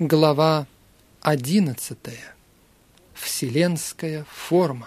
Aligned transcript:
Глава 0.00 0.66
11. 1.22 1.98
Вселенская 3.14 4.24
форма. 4.30 4.86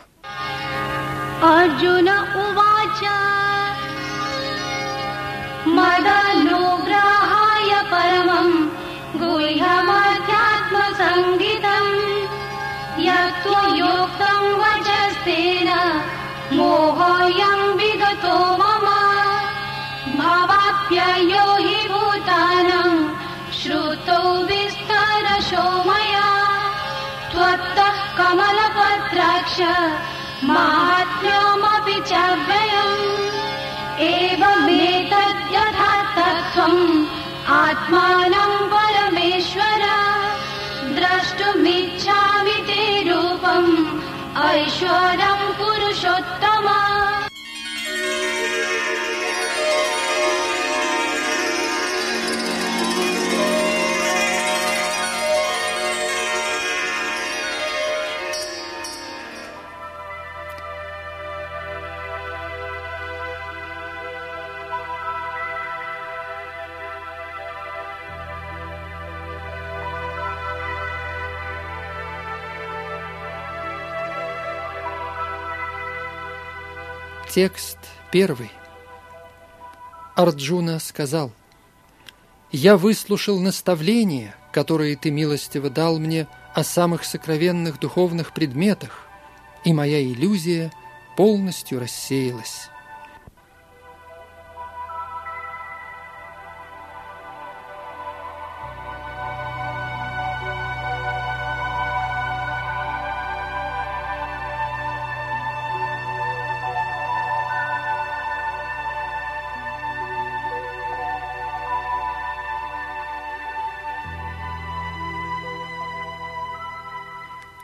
Арджуна 1.41 2.27
Увача 2.33 3.19
Мадалюграхая 5.65 7.83
Парамам 7.91 8.71
Гуйхама 9.15 10.00
माहात्म्यमपि 30.43 31.93
च 31.93 32.39
व्ययम्। 32.47 33.11
एवमेतद्यथा 33.99 36.01
तत्त्वम् 36.01 37.05
आत्मानं 37.47 38.67
परमेश्वर। 38.67 39.81
द्रष्टुमिच्छामि 40.95 42.51
ते 42.51 43.09
रूपम्। 43.09 44.01
ऐश्वरं 44.41 45.53
पुरुषोत्तमा 45.53 46.90
Текст 77.33 77.77
первый. 78.11 78.51
Арджуна 80.15 80.79
сказал, 80.79 81.31
«Я 82.51 82.75
выслушал 82.75 83.39
наставления, 83.39 84.35
которые 84.51 84.97
ты 84.97 85.11
милостиво 85.11 85.69
дал 85.69 85.97
мне 85.97 86.27
о 86.53 86.65
самых 86.65 87.05
сокровенных 87.05 87.79
духовных 87.79 88.33
предметах, 88.33 89.07
и 89.63 89.71
моя 89.71 90.03
иллюзия 90.03 90.73
полностью 91.15 91.79
рассеялась». 91.79 92.70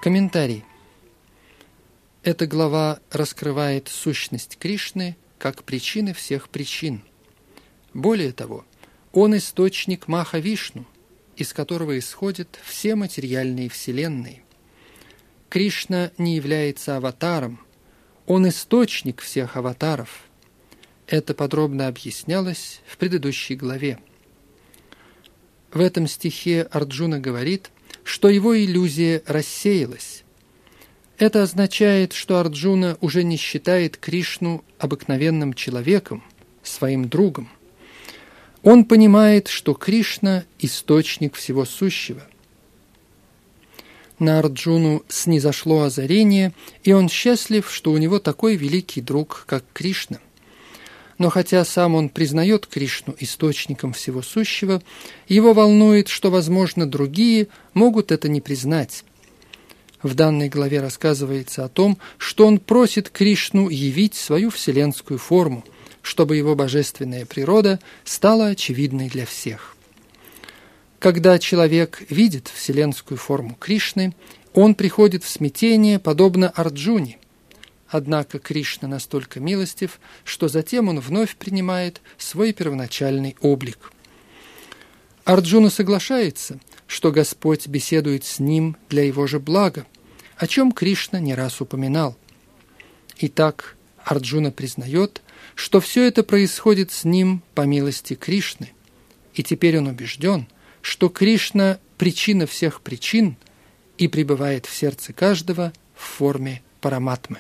Комментарий. 0.02 0.64
Эта 2.22 2.46
глава 2.46 3.00
раскрывает 3.10 3.88
сущность 3.88 4.58
Кришны 4.58 5.18
как 5.40 5.64
причины 5.64 6.14
всех 6.14 6.50
причин. 6.50 7.02
Более 7.96 8.32
того, 8.32 8.64
он 9.12 9.36
источник 9.36 10.08
Маха-Вишну, 10.08 10.86
из 11.36 11.52
которого 11.52 11.98
исходят 11.98 12.60
все 12.64 12.94
материальные 12.94 13.70
вселенные. 13.70 14.44
Кришна 15.50 16.12
не 16.20 16.36
является 16.36 16.98
аватаром, 16.98 17.60
он 18.28 18.48
источник 18.48 19.22
всех 19.22 19.58
аватаров. 19.58 20.26
Это 21.08 21.34
подробно 21.34 21.88
объяснялось 21.88 22.82
в 22.86 22.98
предыдущей 22.98 23.56
главе. 23.56 23.98
В 25.72 25.80
этом 25.80 26.08
стихе 26.08 26.62
Арджуна 26.62 27.20
говорит– 27.20 27.72
что 28.08 28.30
его 28.30 28.58
иллюзия 28.58 29.22
рассеялась. 29.28 30.24
Это 31.18 31.44
означает, 31.44 32.14
что 32.14 32.40
Арджуна 32.40 32.98
уже 33.02 33.24
не 33.24 33.36
считает 33.36 33.98
Кришну 33.98 34.64
обыкновенным 34.80 35.54
человеком, 35.54 36.24
своим 36.64 37.10
другом. 37.10 37.50
Он 38.64 38.86
понимает, 38.86 39.50
что 39.50 39.74
Кришна– 39.74 40.46
источник 40.60 41.36
всего 41.36 41.66
сущего. 41.66 42.22
На 44.20 44.40
Арджуну 44.40 45.04
снизошло 45.10 45.82
озарение, 45.82 46.54
и 46.84 46.94
он 46.94 47.10
счастлив, 47.10 47.70
что 47.70 47.92
у 47.92 47.98
него 47.98 48.20
такой 48.20 48.56
великий 48.56 49.02
друг, 49.02 49.44
как 49.48 49.66
Кришна. 49.74 50.20
Но 51.18 51.30
хотя 51.30 51.66
сам 51.66 51.96
он 51.96 52.10
признает 52.10 52.68
Кришну 52.68 53.16
источником 53.20 53.94
всего 53.94 54.22
сущего, 54.22 54.84
его 55.28 55.54
волнует, 55.54 56.10
что, 56.10 56.30
возможно, 56.30 56.86
другие 56.86 57.48
могут 57.74 58.12
это 58.12 58.30
не 58.30 58.40
признать. 58.40 59.04
В 60.04 60.14
данной 60.14 60.48
главе 60.48 60.80
рассказывается 60.80 61.66
о 61.66 61.70
том, 61.70 61.98
что 62.20 62.46
он 62.46 62.60
просит 62.60 63.10
Кришну 63.10 63.70
явить 63.70 64.14
свою 64.14 64.52
вселенскую 64.52 65.18
форму, 65.18 65.64
чтобы 66.04 66.38
его 66.38 66.56
божественная 66.56 67.26
природа 67.26 67.80
стала 68.04 68.48
очевидной 68.48 69.10
для 69.10 69.26
всех. 69.26 69.76
Когда 71.00 71.40
человек 71.40 72.04
видит 72.10 72.52
вселенскую 72.54 73.18
форму 73.18 73.56
Кришны, 73.60 74.16
он 74.54 74.76
приходит 74.76 75.24
в 75.24 75.30
смятение, 75.30 75.98
подобно 75.98 76.50
Арджуне– 76.50 77.18
Однако 77.90 78.40
Кришна 78.40 78.88
настолько 78.88 79.40
милостив, 79.40 80.00
что 80.24 80.48
затем 80.48 80.90
он 80.90 81.00
вновь 81.00 81.36
принимает 81.36 82.02
свой 82.18 82.52
первоначальный 82.52 83.36
облик. 83.42 83.92
Арджуна 85.24 85.70
соглашается, 85.70 86.60
что 86.86 87.12
Господь 87.12 87.68
беседует 87.68 88.24
с 88.24 88.40
ним 88.40 88.78
для 88.90 89.04
его 89.04 89.28
же 89.28 89.40
блага, 89.40 89.86
о 90.38 90.48
чем 90.48 90.72
Кришна 90.72 91.20
не 91.20 91.34
раз 91.34 91.62
упоминал. 91.62 92.18
Итак, 93.20 93.76
Арджуна 94.04 94.52
признает, 94.52 95.22
что 95.56 95.80
все 95.82 96.08
это 96.08 96.24
происходит 96.24 96.92
с 96.92 97.04
ним 97.04 97.42
по 97.56 97.62
милости 97.62 98.16
Кришны, 98.16 98.72
и 99.34 99.44
теперь 99.44 99.78
он 99.78 99.88
убежден, 99.88 100.48
что 100.82 101.10
Кришна– 101.10 101.80
причина 101.98 102.46
всех 102.46 102.82
причин 102.82 103.38
и 103.98 104.08
пребывает 104.08 104.66
в 104.66 104.76
сердце 104.76 105.14
каждого 105.14 105.74
в 105.96 106.02
форме 106.02 106.62
параматмы. 106.80 107.40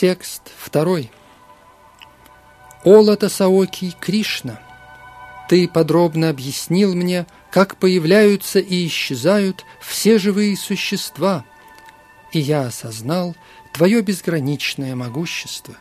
Текст 0.00 0.40
второй. 0.56 1.10
«О 2.84 3.02
Латасаоки 3.02 3.94
Кришна, 4.00 4.58
ты 5.50 5.68
подробно 5.68 6.30
объяснил 6.30 6.94
мне, 6.94 7.26
как 7.50 7.76
появляются 7.76 8.60
и 8.60 8.86
исчезают 8.86 9.66
все 9.78 10.18
живые 10.18 10.56
существа, 10.56 11.44
и 12.32 12.38
я 12.38 12.62
осознал 12.62 13.36
твое 13.74 14.00
безграничное 14.00 14.96
могущество». 14.96 15.74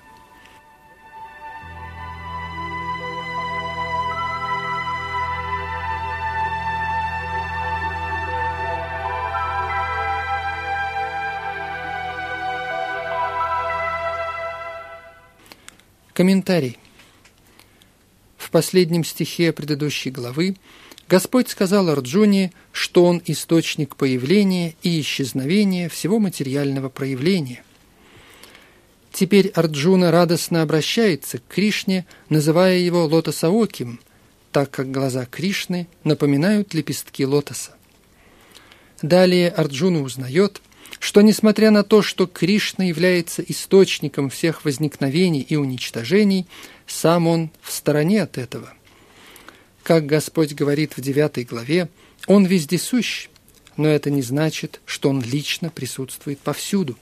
Комментарий. 16.19 16.77
В 18.35 18.51
последнем 18.51 19.05
стихе 19.05 19.53
предыдущей 19.53 20.11
главы 20.11 20.57
Господь 21.07 21.47
сказал 21.47 21.87
Арджуне, 21.87 22.51
что 22.73 23.05
он 23.05 23.21
источник 23.25 23.95
появления 23.95 24.75
и 24.83 24.99
исчезновения 24.99 25.87
всего 25.87 26.19
материального 26.19 26.89
проявления. 26.89 27.63
Теперь 29.13 29.47
Арджуна 29.55 30.11
радостно 30.11 30.61
обращается 30.61 31.37
к 31.37 31.47
Кришне, 31.47 32.05
называя 32.27 32.79
его 32.79 33.05
Лотосаоким, 33.05 34.01
так 34.51 34.71
как 34.71 34.91
глаза 34.91 35.25
Кришны 35.25 35.87
напоминают 36.03 36.73
лепестки 36.73 37.25
лотоса. 37.25 37.77
Далее 39.01 39.47
Арджуна 39.47 40.01
узнает, 40.01 40.61
что 40.99 41.21
несмотря 41.21 41.71
на 41.71 41.83
то, 41.83 42.01
что 42.01 42.27
Кришна 42.27 42.85
является 42.85 43.41
источником 43.41 44.29
всех 44.29 44.65
возникновений 44.65 45.41
и 45.41 45.55
уничтожений, 45.55 46.45
сам 46.87 47.27
он 47.27 47.51
в 47.61 47.71
стороне 47.71 48.21
от 48.21 48.37
этого. 48.37 48.73
Как 49.83 50.05
Господь 50.05 50.53
говорит 50.53 50.97
в 50.97 51.01
девятой 51.01 51.45
главе, 51.45 51.89
Он 52.27 52.45
вездесущ, 52.45 53.29
но 53.77 53.87
это 53.87 54.11
не 54.11 54.21
значит, 54.21 54.81
что 54.85 55.09
Он 55.09 55.21
лично 55.21 55.69
присутствует 55.69 56.39
повсюду. 56.39 56.97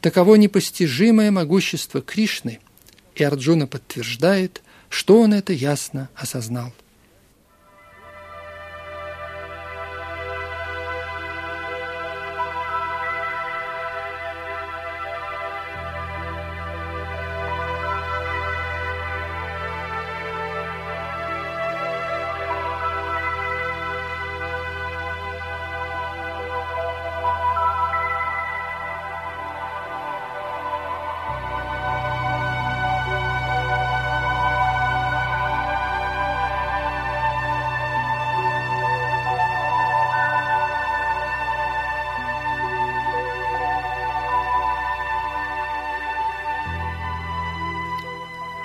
Таково 0.00 0.34
непостижимое 0.34 1.30
могущество 1.30 2.02
Кришны, 2.02 2.58
и 3.14 3.22
Арджуна 3.24 3.66
подтверждает, 3.66 4.62
что 4.88 5.20
он 5.20 5.34
это 5.34 5.52
ясно 5.52 6.08
осознал. 6.14 6.72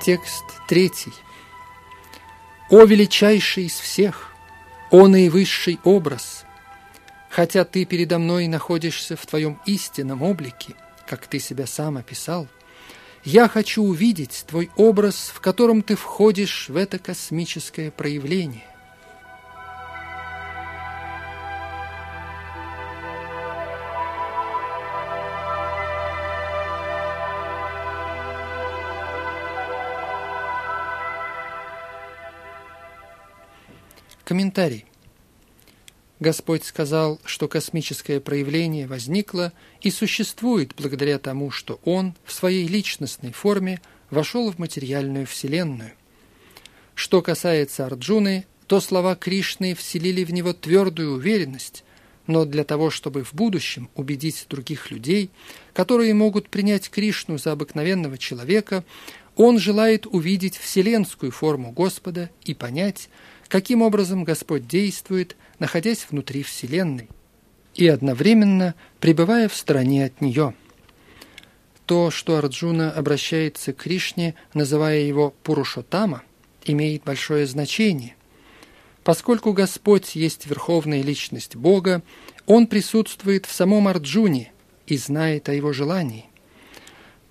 Текст 0.04 0.44
третий. 0.68 1.14
«О 2.70 2.84
величайший 2.84 3.68
из 3.68 3.80
всех, 3.80 4.34
о 4.92 5.08
наивысший 5.08 5.80
образ! 5.86 6.44
Хотя 7.30 7.64
ты 7.64 7.86
передо 7.86 8.20
мной 8.20 8.48
находишься 8.48 9.16
в 9.16 9.26
твоем 9.26 9.62
истинном 9.66 10.22
облике, 10.22 10.76
как 11.08 11.26
ты 11.28 11.40
себя 11.40 11.66
сам 11.68 11.96
описал, 11.96 12.50
я 13.24 13.48
хочу 13.48 13.82
увидеть 13.82 14.44
твой 14.46 14.70
образ, 14.76 15.32
в 15.34 15.40
котором 15.40 15.82
ты 15.82 15.96
входишь 15.96 16.68
в 16.68 16.76
это 16.76 17.00
космическое 17.00 17.90
проявление. 17.90 18.73
Комментарий. 34.34 34.86
Господь 36.20 36.64
сказал, 36.64 37.22
что 37.24 37.48
космическое 37.48 38.20
проявление 38.20 38.88
возникло 38.88 39.54
и 39.80 39.92
существует 39.92 40.74
благодаря 40.76 41.20
тому, 41.20 41.52
что 41.52 41.80
Он 41.86 42.16
в 42.26 42.34
своей 42.34 42.68
личностной 42.68 43.32
форме 43.32 43.80
вошел 44.10 44.52
в 44.52 44.58
материальную 44.58 45.28
Вселенную. 45.28 45.92
Что 46.96 47.22
касается 47.22 47.86
Арджуны, 47.86 48.48
то 48.66 48.82
слова 48.82 49.16
Кришны 49.16 49.76
вселили 49.76 50.24
в 50.24 50.34
него 50.34 50.54
твердую 50.54 51.14
уверенность, 51.14 51.84
но 52.26 52.46
для 52.46 52.64
того, 52.64 52.90
чтобы 52.90 53.24
в 53.24 53.36
будущем 53.36 53.88
убедить 53.94 54.48
других 54.50 54.90
людей, 54.90 55.30
которые 55.74 56.16
могут 56.16 56.50
принять 56.50 56.90
Кришну 56.90 57.38
за 57.38 57.52
обыкновенного 57.52 58.18
человека, 58.18 58.84
он 59.36 59.60
желает 59.60 60.08
увидеть 60.08 60.58
вселенскую 60.58 61.32
форму 61.32 61.72
Господа 61.72 62.32
и 62.46 62.56
понять, 62.56 63.10
каким 63.54 63.84
образом 63.84 64.24
Господь 64.24 64.68
действует, 64.68 65.38
находясь 65.60 66.08
внутри 66.10 66.42
Вселенной 66.42 67.08
и 67.76 67.88
одновременно 67.88 68.74
пребывая 69.00 69.48
в 69.48 69.54
стороне 69.54 70.06
от 70.06 70.22
нее. 70.22 70.56
То, 71.86 72.10
что 72.10 72.38
Арджуна 72.38 72.92
обращается 72.92 73.72
к 73.72 73.84
Кришне, 73.84 74.34
называя 74.56 75.02
его 75.02 75.36
Пурушотама, 75.44 76.24
имеет 76.66 77.04
большое 77.04 77.46
значение. 77.46 78.16
Поскольку 79.04 79.54
Господь 79.54 80.16
есть 80.16 80.48
верховная 80.48 81.04
личность 81.04 81.56
Бога, 81.56 82.02
Он 82.48 82.66
присутствует 82.66 83.46
в 83.46 83.54
самом 83.54 83.88
Арджуне 83.88 84.52
и 84.88 84.98
знает 84.98 85.48
о 85.48 85.54
его 85.54 85.74
желании. 85.74 86.26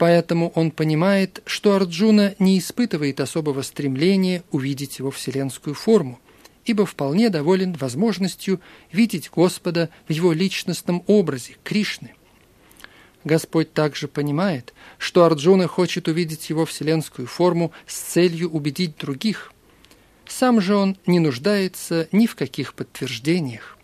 Поэтому 0.03 0.51
он 0.57 0.73
понимает, 0.73 1.45
что 1.47 1.77
Арджуна 1.77 2.35
не 2.41 2.59
испытывает 2.59 3.21
особого 3.21 3.63
стремления 3.63 4.43
увидеть 4.51 4.99
его 4.99 5.13
вселенскую 5.13 5.77
форму, 5.77 6.19
ибо 6.65 6.87
вполне 6.87 7.29
доволен 7.31 7.75
возможностью 7.75 8.61
видеть 8.91 9.31
Господа 9.31 9.91
в 10.09 10.11
его 10.11 10.33
личностном 10.33 11.05
образе, 11.07 11.57
Кришны. 11.63 12.17
Господь 13.23 13.73
также 13.73 14.09
понимает, 14.09 14.75
что 14.99 15.25
Арджуна 15.25 15.69
хочет 15.69 16.09
увидеть 16.09 16.51
его 16.51 16.67
вселенскую 16.67 17.29
форму 17.29 17.71
с 17.87 17.95
целью 17.95 18.51
убедить 18.51 18.97
других. 18.97 19.53
Сам 20.27 20.61
же 20.61 20.75
он 20.75 20.97
не 21.07 21.21
нуждается 21.21 22.09
ни 22.11 22.27
в 22.27 22.35
каких 22.35 22.75
подтверждениях. 22.75 23.79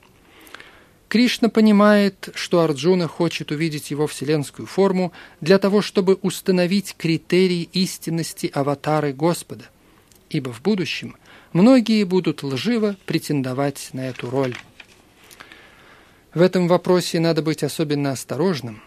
Кришна 1.09 1.49
понимает, 1.49 2.29
что 2.35 2.61
Арджуна 2.61 3.09
хочет 3.09 3.51
увидеть 3.51 3.91
его 3.91 4.07
вселенскую 4.07 4.67
форму 4.67 5.13
для 5.41 5.59
того, 5.59 5.81
чтобы 5.81 6.19
установить 6.21 6.95
критерии 6.99 7.69
истинности 7.73 8.51
аватары 8.53 9.15
Господа, 9.15 9.65
ибо 10.29 10.53
в 10.53 10.61
будущем 10.61 11.17
многие 11.55 12.05
будут 12.05 12.43
лживо 12.43 12.97
претендовать 13.07 13.89
на 13.95 14.09
эту 14.09 14.29
роль. 14.29 14.55
В 16.35 16.43
этом 16.43 16.69
вопросе 16.69 17.21
надо 17.21 17.41
быть 17.41 17.63
особенно 17.63 18.11
осторожным. 18.11 18.83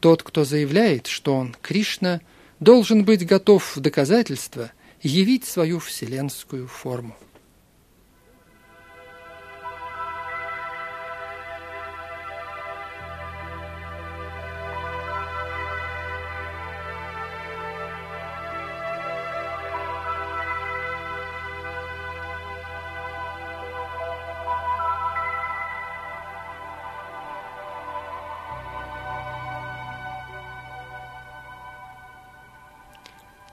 Тот, 0.00 0.24
кто 0.24 0.44
заявляет, 0.44 1.06
что 1.06 1.34
он 1.34 1.54
Кришна, 1.62 2.20
должен 2.58 3.04
быть 3.04 3.24
готов 3.24 3.76
в 3.76 3.80
доказательство 3.80 4.72
явить 5.00 5.44
свою 5.44 5.78
вселенскую 5.78 6.66
форму. 6.66 7.16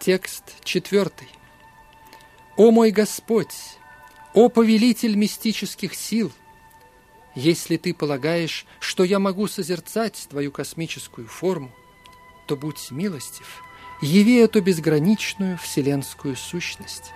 Текст 0.04 0.44
четвертый. 0.66 1.30
«О 2.58 2.72
мой 2.72 2.92
Господь, 2.92 3.56
о 4.34 4.50
повелитель 4.50 5.16
мистических 5.16 5.96
сил, 5.96 6.30
если 7.36 7.78
ты 7.78 7.94
полагаешь, 7.94 8.66
что 8.82 9.06
я 9.06 9.20
могу 9.20 9.48
созерцать 9.48 10.28
твою 10.30 10.52
космическую 10.52 11.30
форму, 11.30 11.72
то 12.48 12.58
будь 12.58 12.92
милостив, 12.92 13.64
яви 14.02 14.40
эту 14.40 14.62
безграничную 14.62 15.58
вселенскую 15.58 16.36
сущность». 16.36 17.14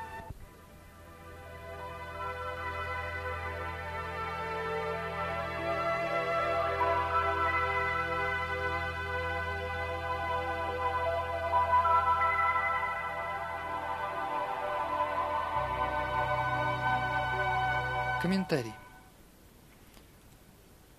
Комментарий. 18.22 18.74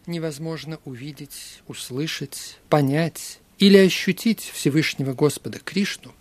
Невозможно 0.07 0.79
увидеть, 0.85 1.63
услышать, 1.67 2.59
понять 2.69 3.41
или 3.59 3.77
ощутить 3.77 4.41
Всевышнего 4.55 5.15
Господа 5.15 5.59
Кришну 5.59 6.15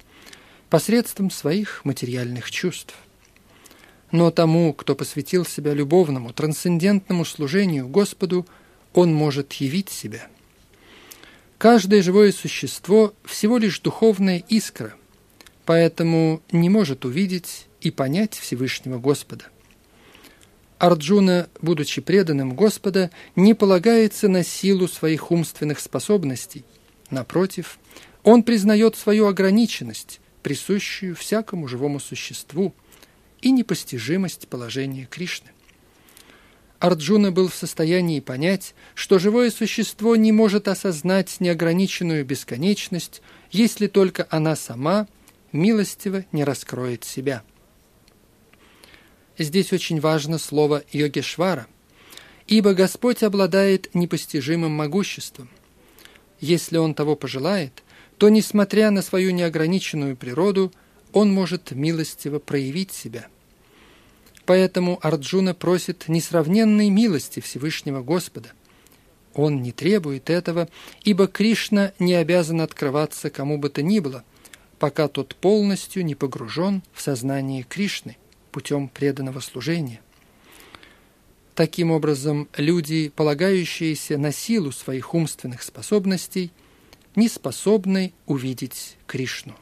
посредством 0.70 1.30
своих 1.30 1.86
материальных 1.86 2.50
чувств. 2.50 2.96
Но 4.12 4.32
тому, 4.32 4.74
кто 4.74 4.96
посвятил 4.96 5.46
себя 5.46 5.74
любовному, 5.74 6.34
трансцендентному 6.34 7.26
служению 7.26 7.88
Господу, 7.88 8.48
он 8.94 9.14
может 9.14 9.54
явить 9.54 9.90
себя. 9.90 10.28
Каждое 11.60 12.02
живое 12.02 12.32
существо 12.32 13.14
всего 13.24 13.60
лишь 13.60 13.80
духовная 13.80 14.44
искра, 14.50 14.96
поэтому 15.66 16.42
не 16.52 16.70
может 16.70 17.06
увидеть 17.06 17.68
и 17.82 17.92
понять 17.92 18.36
Всевышнего 18.36 18.98
Господа. 18.98 19.46
Арджуна, 20.80 21.50
будучи 21.62 22.02
преданным 22.02 22.54
Господа, 22.56 23.10
не 23.36 23.54
полагается 23.54 24.28
на 24.28 24.44
силу 24.44 24.88
своих 24.88 25.32
умственных 25.32 25.80
способностей. 25.80 26.64
Напротив, 27.10 27.80
он 28.24 28.44
признает 28.44 28.96
свою 28.96 29.28
ограниченность, 29.28 30.20
присущую 30.44 31.16
всякому 31.16 31.68
живому 31.68 32.00
существу, 32.00 32.74
и 33.42 33.52
непостижимость 33.52 34.48
положения 34.48 35.08
Кришны. 35.10 35.52
Арджуна 36.80 37.32
был 37.32 37.50
в 37.50 37.56
состоянии 37.56 38.20
понять, 38.20 38.76
что 38.94 39.18
живое 39.18 39.50
существо 39.50 40.16
не 40.16 40.32
может 40.32 40.68
осознать 40.68 41.38
неограниченную 41.40 42.24
бесконечность, 42.24 43.22
если 43.52 43.88
только 43.88 44.28
она 44.30 44.56
сама 44.56 45.08
милостиво 45.52 46.24
не 46.32 46.44
раскроет 46.44 47.04
себя. 47.04 47.44
Здесь 49.38 49.72
очень 49.74 50.00
важно 50.00 50.38
слово 50.38 50.84
«йогешвара», 50.92 51.68
ибо 52.48 52.74
Господь 52.74 53.24
обладает 53.24 53.94
непостижимым 53.94 54.72
могуществом. 54.72 55.50
Если 56.40 56.78
Он 56.78 56.94
того 56.94 57.16
пожелает, 57.16 57.84
то, 58.18 58.30
несмотря 58.30 58.90
на 58.92 59.02
свою 59.02 59.32
неограниченную 59.32 60.16
природу, 60.16 60.72
Он 61.14 61.32
может 61.32 61.72
милостиво 61.72 62.40
проявить 62.40 62.92
себя– 62.92 63.28
Поэтому 64.48 64.98
Арджуна 65.02 65.54
просит 65.54 66.08
несравненной 66.08 66.90
милости 66.90 67.42
Всевышнего 67.42 68.02
Господа. 68.02 68.54
Он 69.34 69.62
не 69.62 69.74
требует 69.74 70.30
этого, 70.30 70.70
ибо 71.04 71.28
Кришна 71.28 71.92
не 72.00 72.14
обязан 72.14 72.62
открываться 72.62 73.30
кому 73.30 73.58
бы 73.58 73.70
то 73.70 73.84
ни 73.84 74.00
было, 74.00 74.24
пока 74.80 75.10
тот 75.10 75.36
полностью 75.36 76.06
не 76.06 76.16
погружен 76.16 76.82
в 76.94 77.02
сознание 77.02 77.64
Кришны 77.64 78.16
путем 78.52 78.90
преданного 78.90 79.40
служения. 79.40 80.02
Таким 81.56 81.92
образом, 81.92 82.48
люди, 82.56 83.10
полагающиеся 83.10 84.18
на 84.18 84.32
силу 84.32 84.72
своих 84.72 85.14
умственных 85.14 85.64
способностей, 85.64 86.52
не 87.16 87.28
способны 87.30 88.14
увидеть 88.28 88.96
Кришну. 89.08 89.56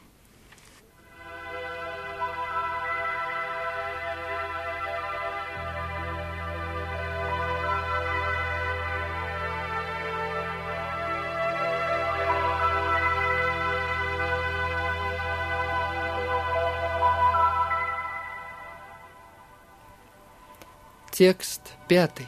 Текст 21.16 21.62
пятый. 21.88 22.26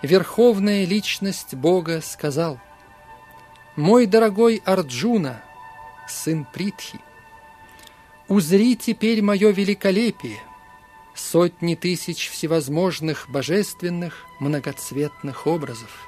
Верховная 0.00 0.84
личность 0.84 1.56
Бога 1.56 2.00
сказал, 2.00 2.60
«Мой 3.74 4.06
дорогой 4.06 4.62
Арджуна, 4.64 5.42
сын 6.08 6.46
Притхи, 6.54 7.00
узри 8.28 8.76
теперь 8.76 9.22
мое 9.22 9.50
великолепие, 9.50 10.38
сотни 11.16 11.74
тысяч 11.74 12.30
всевозможных 12.30 13.28
божественных 13.28 14.24
многоцветных 14.38 15.48
образов». 15.48 16.05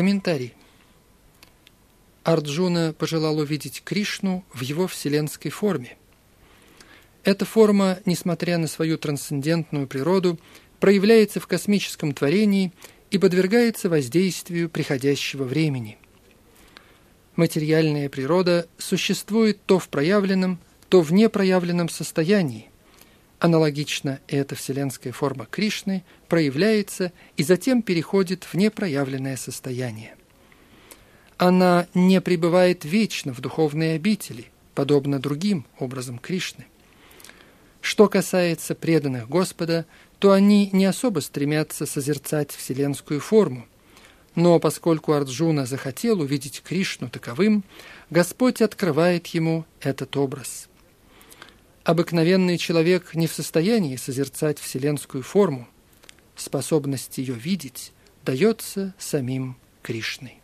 Комментарий. 0.00 0.54
Арджуна 2.24 2.94
пожелал 2.94 3.36
увидеть 3.36 3.82
Кришну 3.84 4.46
в 4.50 4.62
его 4.62 4.86
вселенской 4.86 5.50
форме. 5.50 5.98
Эта 7.22 7.44
форма, 7.44 7.98
несмотря 8.06 8.56
на 8.56 8.66
свою 8.66 8.96
трансцендентную 8.96 9.86
природу, 9.86 10.40
проявляется 10.78 11.38
в 11.38 11.46
космическом 11.46 12.14
творении 12.14 12.72
и 13.10 13.18
подвергается 13.18 13.90
воздействию 13.90 14.70
приходящего 14.70 15.44
времени. 15.44 15.98
Материальная 17.36 18.08
природа 18.08 18.68
существует 18.78 19.62
то 19.66 19.78
в 19.78 19.90
проявленном, 19.90 20.60
то 20.88 21.02
в 21.02 21.12
непроявленном 21.12 21.90
состоянии, 21.90 22.69
Аналогично 23.40 24.20
эта 24.28 24.54
вселенская 24.54 25.14
форма 25.14 25.46
Кришны 25.46 26.04
проявляется 26.28 27.10
и 27.38 27.42
затем 27.42 27.80
переходит 27.80 28.44
в 28.44 28.54
непроявленное 28.54 29.38
состояние. 29.38 30.14
Она 31.38 31.86
не 31.94 32.20
пребывает 32.20 32.84
вечно 32.84 33.32
в 33.32 33.40
духовной 33.40 33.94
обители, 33.94 34.50
подобно 34.74 35.18
другим 35.18 35.64
образам 35.78 36.18
Кришны. 36.18 36.66
Что 37.80 38.08
касается 38.08 38.74
преданных 38.74 39.26
Господа, 39.26 39.86
то 40.18 40.32
они 40.32 40.68
не 40.74 40.84
особо 40.84 41.20
стремятся 41.20 41.86
созерцать 41.86 42.50
вселенскую 42.50 43.20
форму. 43.20 43.66
Но 44.34 44.60
поскольку 44.60 45.12
Арджуна 45.12 45.64
захотел 45.64 46.20
увидеть 46.20 46.60
Кришну 46.62 47.08
таковым, 47.08 47.64
Господь 48.10 48.60
открывает 48.60 49.28
ему 49.28 49.64
этот 49.80 50.14
образ– 50.18 50.68
Обыкновенный 51.84 52.58
человек 52.58 53.14
не 53.14 53.26
в 53.26 53.32
состоянии 53.32 53.96
созерцать 53.96 54.58
вселенскую 54.58 55.22
форму. 55.22 55.66
Способность 56.36 57.16
ее 57.18 57.34
видеть 57.34 57.92
дается 58.22 58.94
самим 58.98 59.56
Кришной. 59.82 60.39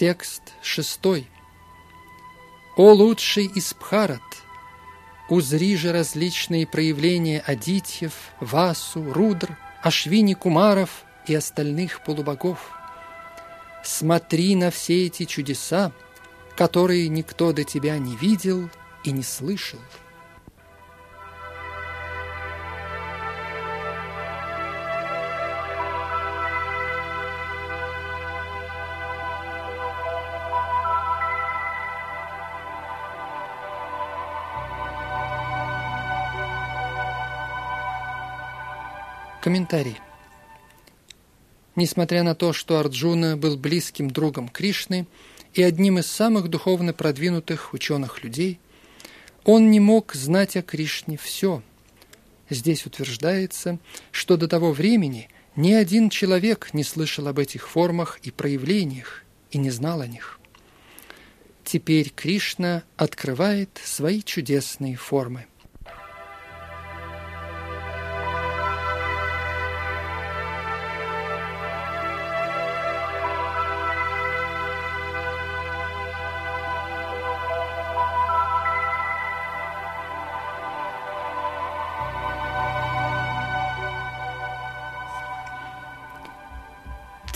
Текст 0.00 0.54
шестой. 0.62 1.28
«О 2.74 2.94
лучший 2.94 3.44
из 3.44 3.74
Бхарат! 3.74 4.22
Узри 5.28 5.76
же 5.76 5.92
различные 5.92 6.66
проявления 6.66 7.40
Адитьев, 7.40 8.14
Васу, 8.40 9.12
Рудр, 9.12 9.58
Ашвини 9.82 10.32
Кумаров 10.32 11.04
и 11.26 11.34
остальных 11.34 12.02
полубогов. 12.02 12.70
Смотри 13.84 14.56
на 14.56 14.70
все 14.70 15.04
эти 15.04 15.26
чудеса, 15.26 15.92
которые 16.56 17.08
никто 17.08 17.52
до 17.52 17.64
тебя 17.64 17.98
не 17.98 18.16
видел 18.16 18.70
и 19.04 19.10
не 19.10 19.22
слышал». 19.22 19.80
Комментарий. 39.70 40.00
Несмотря 41.76 42.24
на 42.24 42.34
то, 42.34 42.52
что 42.52 42.80
Арджуна 42.80 43.36
был 43.36 43.56
близким 43.56 44.10
другом 44.10 44.48
Кришны 44.48 45.06
и 45.54 45.62
одним 45.62 46.00
из 46.00 46.06
самых 46.06 46.48
духовно 46.48 46.92
продвинутых 46.92 47.72
ученых 47.72 48.24
людей, 48.24 48.58
он 49.44 49.70
не 49.70 49.78
мог 49.78 50.12
знать 50.14 50.56
о 50.56 50.62
Кришне 50.62 51.16
все. 51.16 51.62
Здесь 52.48 52.84
утверждается, 52.84 53.78
что 54.10 54.36
до 54.36 54.48
того 54.48 54.72
времени 54.72 55.28
ни 55.54 55.72
один 55.72 56.10
человек 56.10 56.70
не 56.72 56.82
слышал 56.82 57.28
об 57.28 57.38
этих 57.38 57.68
формах 57.68 58.18
и 58.24 58.32
проявлениях 58.32 59.22
и 59.52 59.58
не 59.58 59.70
знал 59.70 60.00
о 60.00 60.08
них. 60.08 60.40
Теперь 61.62 62.10
Кришна 62.10 62.82
открывает 62.96 63.80
свои 63.84 64.20
чудесные 64.22 64.96
формы. 64.96 65.46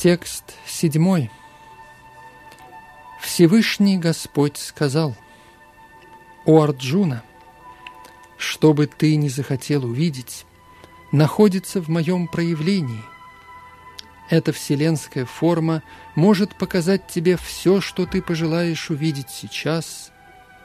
Текст 0.04 0.52
седьмой. 0.66 1.30
Всевышний 3.23 3.96
Господь 3.96 4.58
сказал, 4.58 5.16
«О 6.44 6.61
Арджуна, 6.61 7.23
что 8.37 8.75
бы 8.75 8.87
ты 8.87 9.16
ни 9.16 9.28
захотел 9.28 9.87
увидеть, 9.87 10.44
находится 11.11 11.80
в 11.80 11.88
моем 11.88 12.28
проявлении. 12.28 13.02
Эта 14.28 14.52
вселенская 14.52 15.25
форма 15.25 15.82
может 16.16 16.54
показать 16.54 17.08
тебе 17.08 17.38
все, 17.38 17.80
что 17.80 18.04
ты 18.04 18.20
пожелаешь 18.20 18.90
увидеть 18.90 19.30
сейчас 19.30 20.12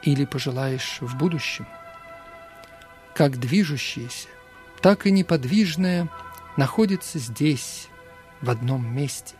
или 0.02 0.26
пожелаешь 0.26 0.98
в 1.00 1.16
будущем. 1.16 1.66
Как 3.14 3.40
движущееся, 3.40 4.28
так 4.82 5.06
и 5.06 5.10
неподвижное 5.10 6.10
находится 6.58 7.18
здесь, 7.18 7.88
в 8.42 8.50
одном 8.50 8.86
месте. 8.94 9.34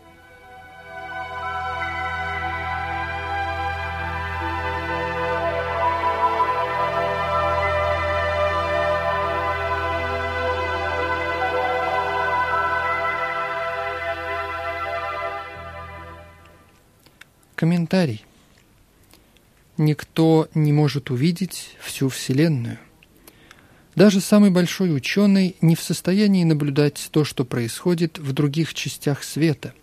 Комментарий. 17.55 18.25
Никто 19.77 20.49
не 20.55 20.73
может 20.73 21.11
увидеть 21.11 21.77
всю 21.81 22.09
Вселенную. 22.09 22.79
Даже 23.95 24.21
самый 24.21 24.51
большой 24.51 24.95
ученый 24.95 25.57
не 25.61 25.75
в 25.75 25.83
состоянии 25.83 26.45
наблюдать 26.45 27.09
то, 27.11 27.25
что 27.25 27.45
происходит 27.45 28.19
в 28.19 28.33
других 28.33 28.75
частях 28.75 29.25
света. 29.25 29.75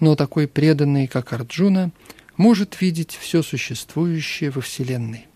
Но 0.00 0.16
такой 0.16 0.46
преданный, 0.46 1.06
как 1.06 1.32
Арджуна, 1.32 1.92
может 2.36 2.80
видеть 2.80 3.16
все 3.18 3.42
существующее 3.42 4.50
во 4.50 4.60
Вселенной. 4.60 5.26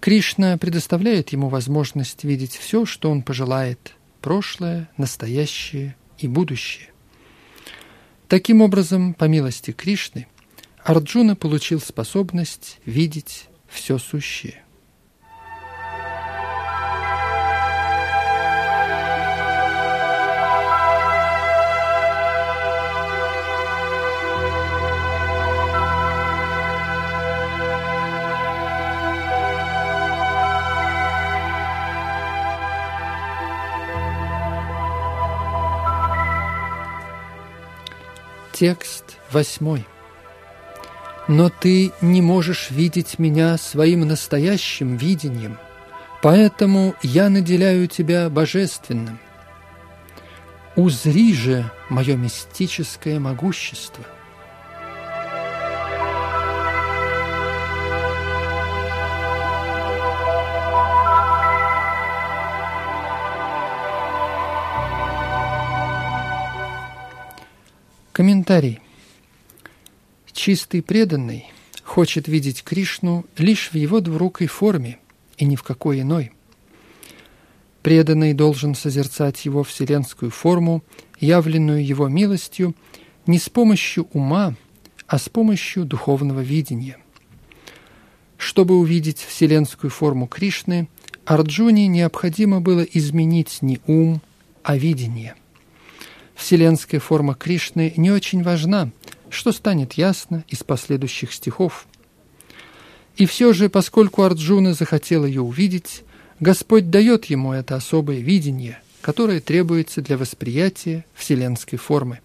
Кришна 0.00 0.56
предоставляет 0.56 1.30
ему 1.30 1.48
возможность 1.48 2.24
видеть 2.24 2.56
все, 2.56 2.86
что 2.86 3.10
он 3.10 3.22
пожелает– 3.22 3.94
прошлое, 4.20 4.88
настоящее 4.96 5.96
и 6.18 6.28
будущее. 6.28 6.88
Таким 8.28 8.62
образом, 8.62 9.12
по 9.14 9.24
милости 9.24 9.72
Кришны, 9.72 10.26
Арджуна 10.82 11.36
получил 11.36 11.80
способность 11.80 12.78
видеть 12.86 13.48
все 13.68 13.98
сущее. 13.98 14.61
Текст 38.62 39.18
восьмой. 39.32 39.84
Но 41.26 41.48
ты 41.48 41.90
не 42.00 42.22
можешь 42.22 42.70
видеть 42.70 43.18
меня 43.18 43.58
своим 43.58 44.06
настоящим 44.06 44.96
видением, 44.96 45.58
поэтому 46.22 46.94
я 47.02 47.28
наделяю 47.28 47.88
тебя 47.88 48.30
божественным. 48.30 49.18
Узри 50.76 51.34
же 51.34 51.68
мое 51.88 52.14
мистическое 52.14 53.18
могущество– 53.18 54.04
Комментарий. 68.22 68.78
Чистый 70.32 70.80
преданный 70.80 71.50
хочет 71.82 72.28
видеть 72.28 72.62
Кришну 72.62 73.26
лишь 73.36 73.72
в 73.72 73.74
его 73.74 73.98
двурукой 73.98 74.46
форме 74.46 75.00
и 75.38 75.44
ни 75.44 75.56
в 75.56 75.64
какой 75.64 76.02
иной. 76.02 76.30
Преданный 77.82 78.32
должен 78.32 78.76
созерцать 78.76 79.44
его 79.44 79.64
вселенскую 79.64 80.30
форму, 80.30 80.84
явленную 81.18 81.84
его 81.84 82.06
милостью, 82.06 82.76
не 83.26 83.40
с 83.40 83.48
помощью 83.48 84.06
ума, 84.12 84.54
а 85.08 85.18
с 85.18 85.28
помощью 85.28 85.84
духовного 85.84 86.42
видения. 86.42 86.98
Чтобы 88.36 88.78
увидеть 88.78 89.18
вселенскую 89.18 89.90
форму 89.90 90.28
Кришны, 90.28 90.88
Арджуне 91.24 91.88
необходимо 91.88 92.60
было 92.60 92.82
изменить 92.82 93.62
не 93.62 93.80
ум, 93.88 94.22
а 94.62 94.76
видение– 94.76 95.34
Вселенская 96.34 97.00
форма 97.00 97.34
Кришны 97.34 97.92
не 97.96 98.10
очень 98.10 98.42
важна, 98.42 98.90
что 99.30 99.52
станет 99.52 99.94
ясно 99.94 100.44
из 100.48 100.62
последующих 100.62 101.32
стихов. 101.32 101.86
И 103.16 103.26
все 103.26 103.52
же, 103.52 103.68
поскольку 103.68 104.22
Арджуна 104.22 104.74
захотел 104.74 105.24
ее 105.24 105.42
увидеть, 105.42 106.02
Господь 106.40 106.90
дает 106.90 107.26
ему 107.26 107.52
это 107.52 107.76
особое 107.76 108.20
видение, 108.20 108.80
которое 109.00 109.40
требуется 109.40 110.00
для 110.00 110.16
восприятия 110.16 111.04
вселенской 111.14 111.78
формы. 111.78 112.20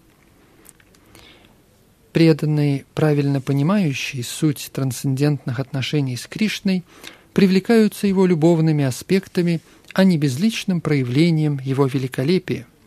Преданные, 2.12 2.84
правильно 2.94 3.40
понимающие 3.40 4.24
суть 4.24 4.70
трансцендентных 4.72 5.60
отношений 5.60 6.16
с 6.16 6.26
Кришной, 6.26 6.82
привлекаются 7.34 8.06
его 8.06 8.26
любовными 8.26 8.84
аспектами, 8.84 9.60
а 9.92 10.04
не 10.04 10.16
безличным 10.16 10.80
проявлением 10.80 11.60
его 11.62 11.86
великолепия– 11.86 12.66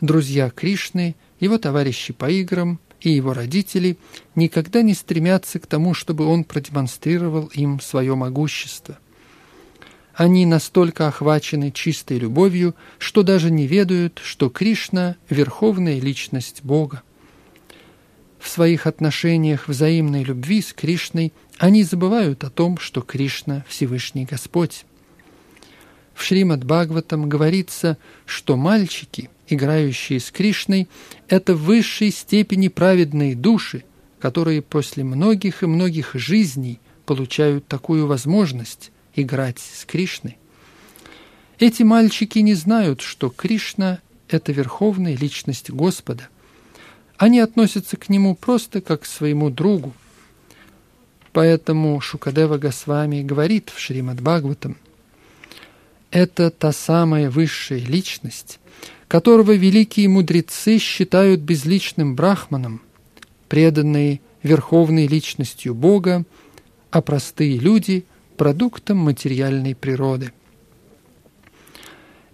друзья 0.00 0.50
Кришны, 0.50 1.16
его 1.40 1.58
товарищи 1.58 2.12
по 2.12 2.30
играм 2.30 2.80
и 3.00 3.10
его 3.10 3.32
родители 3.32 3.96
никогда 4.34 4.82
не 4.82 4.94
стремятся 4.94 5.58
к 5.60 5.66
тому, 5.66 5.94
чтобы 5.94 6.26
он 6.26 6.44
продемонстрировал 6.44 7.46
им 7.46 7.80
свое 7.80 8.14
могущество. 8.14 8.98
Они 10.14 10.46
настолько 10.46 11.06
охвачены 11.06 11.70
чистой 11.70 12.18
любовью, 12.18 12.74
что 12.98 13.22
даже 13.22 13.52
не 13.52 13.68
ведают, 13.68 14.20
что 14.24 14.48
Кришна– 14.48 15.16
верховная 15.30 16.00
личность 16.00 16.64
Бога. 16.64 17.02
В 18.40 18.48
своих 18.48 18.88
отношениях 18.88 19.68
взаимной 19.68 20.24
любви 20.24 20.60
с 20.60 20.72
Кришной 20.72 21.32
они 21.58 21.84
забывают 21.84 22.42
о 22.42 22.50
том, 22.50 22.78
что 22.78 23.00
Кришна– 23.00 23.64
Всевышний 23.68 24.24
Господь. 24.24 24.84
В 26.14 26.24
Шримад 26.24 26.64
Бхагаватам 26.64 27.28
говорится, 27.28 27.96
что 28.26 28.56
мальчики– 28.56 29.30
играющие 29.48 30.20
с 30.20 30.30
Кришной, 30.30 30.88
это 31.28 31.54
в 31.54 31.64
высшей 31.64 32.10
степени 32.10 32.68
праведные 32.68 33.34
души, 33.34 33.84
которые 34.20 34.62
после 34.62 35.04
многих 35.04 35.62
и 35.62 35.66
многих 35.66 36.12
жизней 36.14 36.80
получают 37.06 37.66
такую 37.66 38.06
возможность 38.06 38.90
играть 39.14 39.58
с 39.58 39.84
Кришной. 39.84 40.38
Эти 41.58 41.82
мальчики 41.82 42.38
не 42.38 42.54
знают, 42.54 43.00
что 43.00 43.30
Кришна– 43.30 43.98
это 44.28 44.52
верховная 44.52 45.16
личность 45.16 45.70
Господа. 45.70 46.28
Они 47.16 47.40
относятся 47.40 47.96
к 47.96 48.08
Нему 48.08 48.36
просто 48.36 48.80
как 48.80 49.02
к 49.02 49.06
своему 49.06 49.50
другу. 49.50 49.92
Поэтому 51.32 52.00
Шукадева 52.00 52.58
Госвами 52.58 53.22
говорит 53.22 53.70
в 53.74 53.78
Шримад 53.80 54.20
Бхагаватам, 54.20 54.76
это 56.10 56.50
та 56.50 56.72
самая 56.72 57.28
высшая 57.28 57.80
личность, 57.80 58.60
которого 59.08 59.52
великие 59.52 60.08
мудрецы 60.08 60.78
считают 60.78 61.40
безличным 61.40 62.14
брахманом, 62.14 62.82
преданные 63.48 64.20
верховной 64.42 65.06
личностью 65.06 65.74
Бога, 65.74 66.24
а 66.90 67.00
простые 67.00 67.58
люди– 67.58 68.04
продуктом 68.36 68.98
материальной 68.98 69.74
природы. 69.74 70.32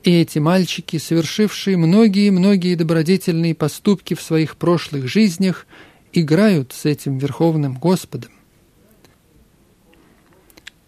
И 0.02 0.10
эти 0.10 0.38
мальчики, 0.38 0.98
совершившие 0.98 1.78
многие-многие 1.78 2.74
добродетельные 2.74 3.54
поступки 3.54 4.12
в 4.12 4.20
своих 4.20 4.56
прошлых 4.56 5.08
жизнях, 5.08 5.66
играют 6.12 6.72
с 6.74 6.84
этим 6.84 7.16
Верховным 7.16 7.74
Господом. 7.74 8.30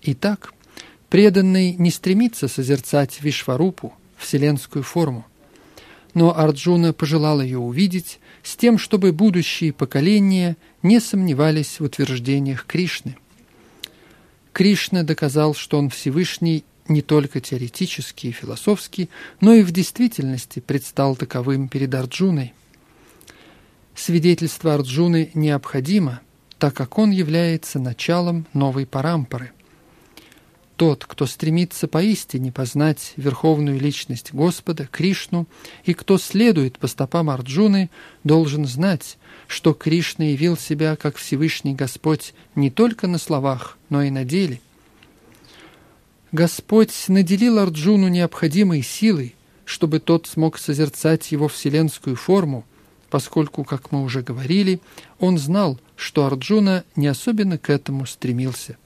Итак, 0.02 0.52
преданный 1.08 1.74
не 1.76 1.90
стремится 1.90 2.46
созерцать 2.46 3.22
Вишварупу, 3.22 3.94
вселенскую 4.18 4.82
форму– 4.82 5.24
но 6.16 6.34
Арджуна 6.34 6.94
пожелал 6.94 7.42
ее 7.42 7.58
увидеть 7.58 8.20
с 8.42 8.56
тем, 8.56 8.78
чтобы 8.78 9.12
будущие 9.12 9.74
поколения 9.74 10.56
не 10.82 10.98
сомневались 10.98 11.78
в 11.78 11.84
утверждениях 11.84 12.64
Кришны. 12.64 13.18
Кришна 14.54 15.02
доказал, 15.02 15.54
что 15.54 15.78
он 15.78 15.90
Всевышний 15.90 16.64
не 16.88 17.02
только 17.02 17.40
теоретически 17.42 18.28
и 18.28 18.32
философски, 18.32 19.10
но 19.42 19.52
и 19.52 19.62
в 19.62 19.72
действительности 19.72 20.60
предстал 20.60 21.16
таковым 21.16 21.68
перед 21.68 21.94
Арджуной. 21.94 22.54
Свидетельство 23.94 24.72
Арджуны 24.72 25.30
необходимо, 25.34 26.22
так 26.58 26.72
как 26.72 26.96
он 26.96 27.10
является 27.10 27.78
началом 27.78 28.46
новой 28.54 28.86
парампоры. 28.86 29.52
Тот, 30.76 31.06
кто 31.06 31.24
стремится 31.24 31.88
поистине 31.88 32.52
познать 32.52 33.14
верховную 33.16 33.80
личность 33.80 34.34
Господа, 34.34 34.86
Кришну, 34.86 35.46
и 35.84 35.94
кто 35.94 36.18
следует 36.18 36.78
по 36.78 36.86
стопам 36.86 37.30
Арджуны, 37.30 37.88
должен 38.24 38.66
знать, 38.66 39.16
что 39.46 39.72
Кришна 39.72 40.26
явил 40.26 40.56
себя 40.58 40.96
как 40.96 41.16
Всевышний 41.16 41.74
Господь 41.74 42.34
не 42.54 42.70
только 42.70 43.06
на 43.06 43.16
словах, 43.16 43.78
но 43.88 44.02
и 44.02 44.10
на 44.10 44.24
деле. 44.24 44.60
Господь 46.30 46.92
наделил 47.08 47.58
Арджуну 47.58 48.08
необходимой 48.08 48.82
силой, 48.82 49.34
чтобы 49.64 49.98
тот 49.98 50.26
смог 50.26 50.58
созерцать 50.58 51.32
его 51.32 51.48
вселенскую 51.48 52.16
форму, 52.16 52.66
поскольку, 53.08 53.64
как 53.64 53.92
мы 53.92 54.02
уже 54.02 54.20
говорили, 54.20 54.80
он 55.20 55.38
знал, 55.38 55.80
что 55.96 56.26
Арджуна 56.26 56.84
не 56.96 57.06
особенно 57.06 57.56
к 57.56 57.70
этому 57.70 58.04
стремился– 58.04 58.76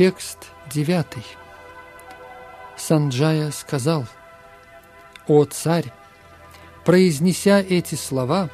Текст 0.00 0.46
девятый. 0.72 1.26
Санджая 2.74 3.50
сказал, 3.50 4.06
«О 5.28 5.44
царь, 5.44 5.92
произнеся 6.86 7.60
эти 7.60 7.96
слова, 7.96 8.48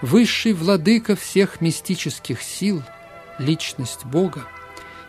высший 0.00 0.54
владыка 0.54 1.14
всех 1.14 1.60
мистических 1.60 2.40
сил, 2.40 2.82
личность 3.38 4.06
Бога, 4.06 4.46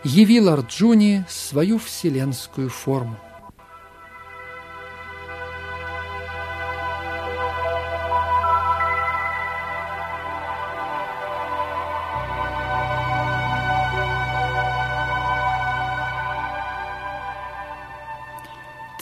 явил 0.03 0.49
Арджуне 0.49 1.25
свою 1.29 1.79
вселенскую 1.79 2.69
форму. 2.69 3.17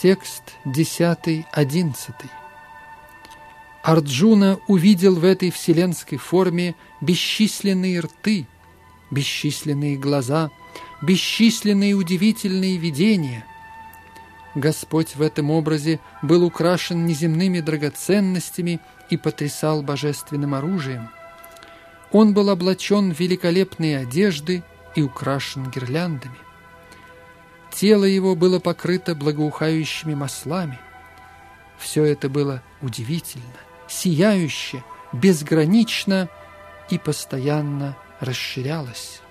Текст 0.07 0.53
10-11. 0.63 1.43
Арджуна 3.83 4.57
увидел 4.69 5.15
в 5.15 5.25
этой 5.25 5.51
вселенской 5.51 6.17
форме 6.17 6.75
бесчисленные 7.01 7.99
рты, 7.99 8.47
бесчисленные 9.11 9.97
глаза, 9.97 10.49
бесчисленные 11.01 11.93
удивительные 11.93 12.77
видения. 12.77 13.45
Господь 14.55 15.17
в 15.17 15.21
этом 15.21 15.51
образе 15.51 15.99
был 16.21 16.45
украшен 16.45 17.05
неземными 17.05 17.59
драгоценностями 17.59 18.79
и 19.09 19.17
потрясал 19.17 19.81
божественным 19.81 20.53
оружием. 20.53 21.09
Он 22.13 22.33
был 22.33 22.47
облачен 22.49 23.13
в 23.13 23.19
великолепные 23.19 23.97
одежды 23.97 24.63
и 24.95 25.01
украшен 25.01 25.69
гирляндами. 25.69 26.46
Тело 27.71 28.05
его 28.05 28.35
было 28.35 28.59
покрыто 28.59 29.15
благоухающими 29.15 30.15
маслами. 30.15 30.79
Все 31.77 32.03
это 32.03 32.29
было 32.29 32.63
удивительно, 32.81 33.45
сияюще, 33.87 34.83
безгранично 35.13 36.29
и 36.89 36.97
постоянно 36.97 37.95
расширялось. 38.19 39.21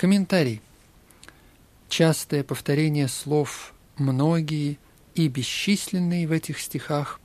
Комментарий. 0.00 0.62
Частое 1.90 2.42
повторение 2.42 3.06
слов 3.06 3.74
«многие» 3.98 4.78
и 5.14 5.28
«бесчисленные» 5.28 6.26
в 6.26 6.32
этих 6.32 6.58
стихах 6.58 7.20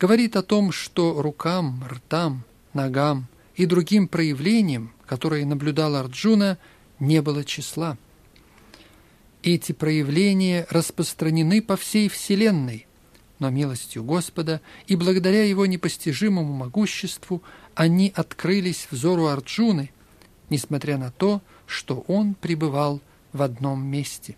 говорит 0.00 0.34
о 0.36 0.42
том, 0.42 0.72
что 0.72 1.20
рукам, 1.20 1.84
ртам, 1.86 2.44
ногам 2.72 3.26
и 3.56 3.66
другим 3.66 4.08
проявлениям, 4.08 4.94
которые 5.04 5.44
наблюдал 5.44 5.96
Арджуна, 5.96 6.56
не 6.98 7.20
было 7.20 7.44
числа. 7.44 7.98
Эти 9.42 9.72
проявления 9.72 10.66
распространены 10.70 11.60
по 11.60 11.76
всей 11.76 12.08
Вселенной, 12.08 12.86
но 13.38 13.50
милостью 13.50 14.02
Господа 14.02 14.62
и 14.86 14.96
благодаря 14.96 15.44
Его 15.44 15.66
непостижимому 15.66 16.54
могуществу 16.54 17.42
они 17.74 18.10
открылись 18.16 18.88
взору 18.90 19.26
Арджуны, 19.26 19.90
несмотря 20.48 20.96
на 20.96 21.10
то, 21.10 21.42
что 21.42 21.53
он 22.08 22.34
пребывал 22.34 23.00
в 23.32 23.42
одном 23.42 23.84
месте. 23.84 24.36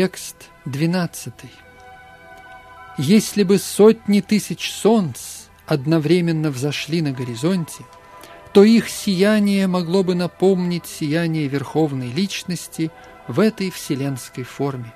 Текст 0.00 0.50
12. 0.66 1.34
Если 2.98 3.42
бы 3.42 3.58
сотни 3.58 4.20
тысяч 4.20 4.70
солнц 4.70 5.18
одновременно 5.66 6.52
взошли 6.52 7.02
на 7.02 7.10
горизонте, 7.10 7.82
то 8.52 8.62
их 8.62 8.88
сияние 8.88 9.66
могло 9.66 10.04
бы 10.04 10.14
напомнить 10.14 10.86
сияние 10.86 11.48
Верховной 11.48 12.12
Личности 12.12 12.92
в 13.26 13.40
этой 13.40 13.72
вселенской 13.72 14.44
форме. 14.44 14.94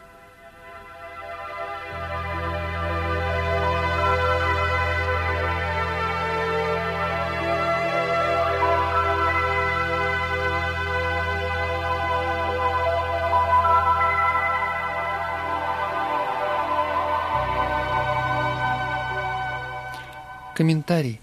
Комментарий. 20.54 21.20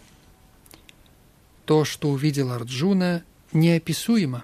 То, 1.65 1.85
что 1.85 2.09
увидел 2.09 2.51
Арджуна, 2.51 3.23
неописуемо. 3.53 4.43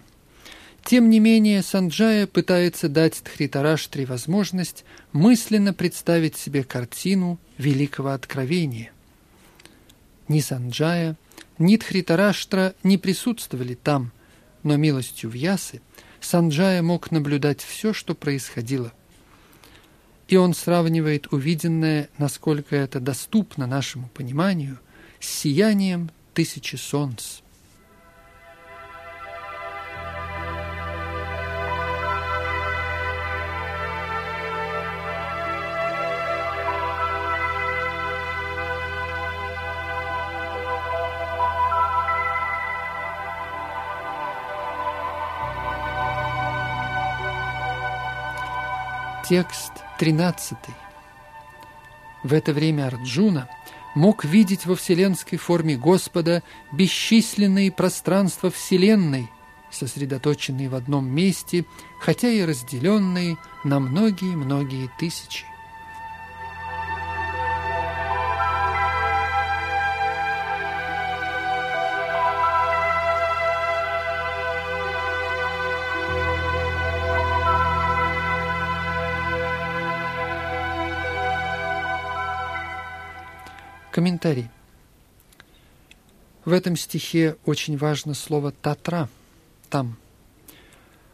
Тем 0.84 1.10
не 1.10 1.20
менее, 1.20 1.64
Санджая 1.64 2.28
пытается 2.28 2.88
дать 2.88 3.24
Тхритараштре 3.24 4.06
возможность 4.06 4.86
мысленно 5.12 5.74
представить 5.74 6.38
себе 6.38 6.64
картину 6.64 7.40
великого 7.58 8.10
откровения. 8.10 8.92
Ни 10.28 10.40
Санджая, 10.42 11.18
ни 11.58 11.78
Тхритараштра 11.78 12.76
не 12.84 13.00
присутствовали 13.00 13.74
там, 13.74 14.12
но 14.62 14.76
милостью 14.76 15.32
Вьясы 15.32 15.82
Санджая 16.22 16.84
мог 16.84 17.10
наблюдать 17.10 17.62
все, 17.62 17.94
что 17.94 18.14
происходило. 18.14 18.94
И 20.28 20.38
он 20.38 20.54
сравнивает 20.54 21.32
увиденное, 21.32 22.10
насколько 22.18 22.76
это 22.76 23.00
доступно 23.00 23.68
нашему 23.68 24.10
пониманию, 24.10 24.80
с 25.20 25.28
сиянием 25.28 26.10
тысячи 26.34 26.76
солнц. 26.76 27.42
Текст 49.28 49.85
13. 49.98 50.58
В 52.24 52.34
это 52.34 52.54
время 52.54 52.88
Арджуна 52.88 53.48
мог 53.96 54.26
видеть 54.26 54.66
во 54.66 54.76
вселенской 54.76 55.38
форме 55.38 55.78
Господа 55.78 56.44
бесчисленные 56.74 57.72
пространства 57.72 58.52
Вселенной, 58.52 59.30
сосредоточенные 59.72 60.68
в 60.68 60.76
одном 60.76 61.08
месте, 61.08 61.66
хотя 62.02 62.30
и 62.30 62.44
разделенные 62.44 63.38
на 63.64 63.80
многие-многие 63.80 64.90
тысячи. 65.00 65.46
Комментарий. 83.96 84.50
В 86.44 86.52
этом 86.52 86.76
стихе 86.76 87.38
очень 87.46 87.78
важно 87.78 88.14
слово 88.14 88.52
«татра»– 88.52 89.08
«там». 89.70 89.96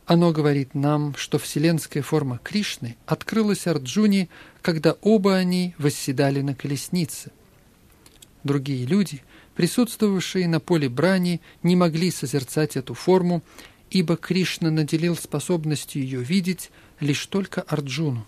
Оно 0.07 0.31
говорит 0.31 0.73
нам, 0.73 1.13
что 1.13 1.37
вселенская 1.37 2.01
форма 2.01 2.39
Кришны 2.43 2.97
открылась 3.05 3.67
Арджуне, 3.67 4.29
когда 4.63 4.93
оба 5.03 5.35
они 5.35 5.75
восседали 5.77 6.41
на 6.41 6.55
колеснице. 6.55 7.31
Другие 8.43 8.87
люди, 8.87 9.21
присутствовавшие 9.53 10.47
на 10.47 10.59
поле 10.59 10.89
брани, 10.89 11.39
не 11.61 11.75
могли 11.75 12.09
созерцать 12.09 12.77
эту 12.77 12.95
форму, 12.95 13.43
ибо 13.91 14.17
Кришна 14.17 14.71
наделил 14.71 15.15
способностью 15.15 16.01
ее 16.01 16.23
видеть 16.23 16.71
лишь 16.99 17.27
только 17.27 17.61
Арджуну. 17.61 18.25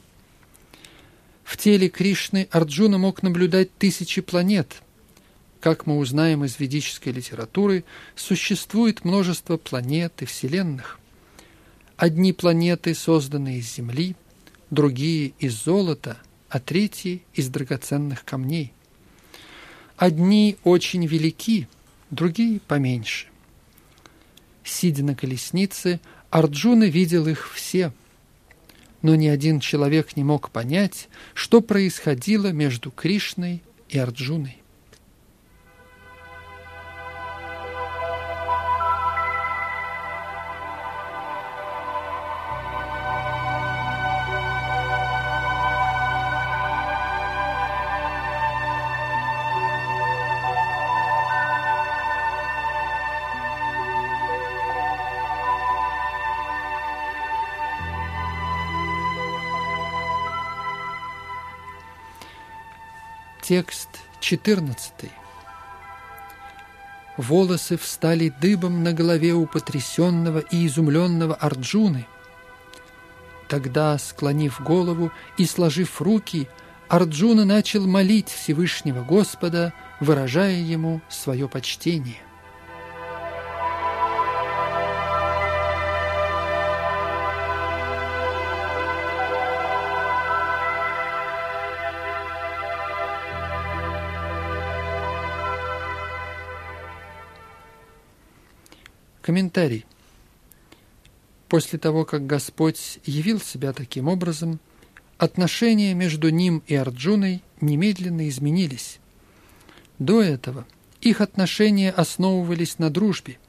В 1.43 1.58
теле 1.58 1.89
Кришны 1.89 2.47
Арджуна 2.51 2.97
мог 2.97 3.21
наблюдать 3.21 3.75
тысячи 3.77 4.21
планет. 4.21 4.82
Как 5.60 5.86
мы 5.86 5.97
узнаем 5.97 6.43
из 6.43 6.60
ведической 6.60 7.13
литературы, 7.13 7.84
существует 8.15 9.06
множество 9.06 9.58
планет 9.58 10.21
и 10.21 10.25
вселенных. 10.25 10.99
Одни 11.95 12.34
планеты 12.34 12.95
созданы 12.95 13.60
из 13.60 13.73
Земли, 13.75 14.15
другие– 14.71 15.34
из 15.39 15.53
золота, 15.63 16.17
а 16.49 16.60
третьи– 16.60 17.23
из 17.34 17.49
драгоценных 17.49 18.25
камней. 18.25 18.73
Одни 19.95 20.58
очень 20.63 21.06
велики, 21.06 21.67
другие– 22.10 22.60
поменьше. 22.67 23.27
Сидя 24.63 25.03
на 25.03 25.15
колеснице, 25.15 25.99
Арджуна 26.29 26.86
видел 26.86 27.27
их 27.27 27.53
все– 27.53 27.93
но 29.03 29.15
ни 29.15 29.27
один 29.27 29.59
человек 29.59 30.15
не 30.15 30.23
мог 30.23 30.49
понять, 30.49 31.09
что 31.35 31.61
происходило 31.61 32.47
между 32.51 32.89
Кришной 32.89 33.61
и 33.89 33.99
Арджуной. 33.99 34.62
Текст 63.55 63.89
14. 64.19 65.11
Волосы 67.17 67.77
встали 67.77 68.33
дыбом 68.41 68.81
на 68.81 68.93
голове 68.93 69.33
у 69.33 69.45
потрясенного 69.45 70.39
и 70.39 70.65
изумленного 70.65 71.35
Арджуны. 71.35 72.07
Тогда, 73.47 73.99
склонив 73.99 74.59
голову 74.59 75.11
и 75.37 75.45
сложив 75.45 76.01
руки, 76.01 76.47
Арджуна 76.87 77.45
начал 77.45 77.85
молить 77.85 78.29
Всевышнего 78.29 79.03
Господа, 79.03 79.71
выражая 79.99 80.55
ему 80.55 81.01
свое 81.07 81.47
почтение. 81.47 82.23
Комментарий. 99.33 99.83
После 101.49 101.79
того, 101.79 102.05
как 102.05 102.27
Господь 102.27 102.99
явил 103.03 103.41
себя 103.41 103.73
таким 103.73 104.07
образом, 104.07 104.59
отношения 105.17 105.95
между 105.95 106.29
ним 106.29 106.61
и 106.67 106.75
Арджуной 106.75 107.41
немедленно 107.59 108.29
изменились. 108.29 108.99
До 109.97 110.21
этого 110.21 110.67
их 111.01 111.19
отношения 111.19 111.89
основывались 111.89 112.77
на 112.77 112.91
дружбе, 112.91 113.39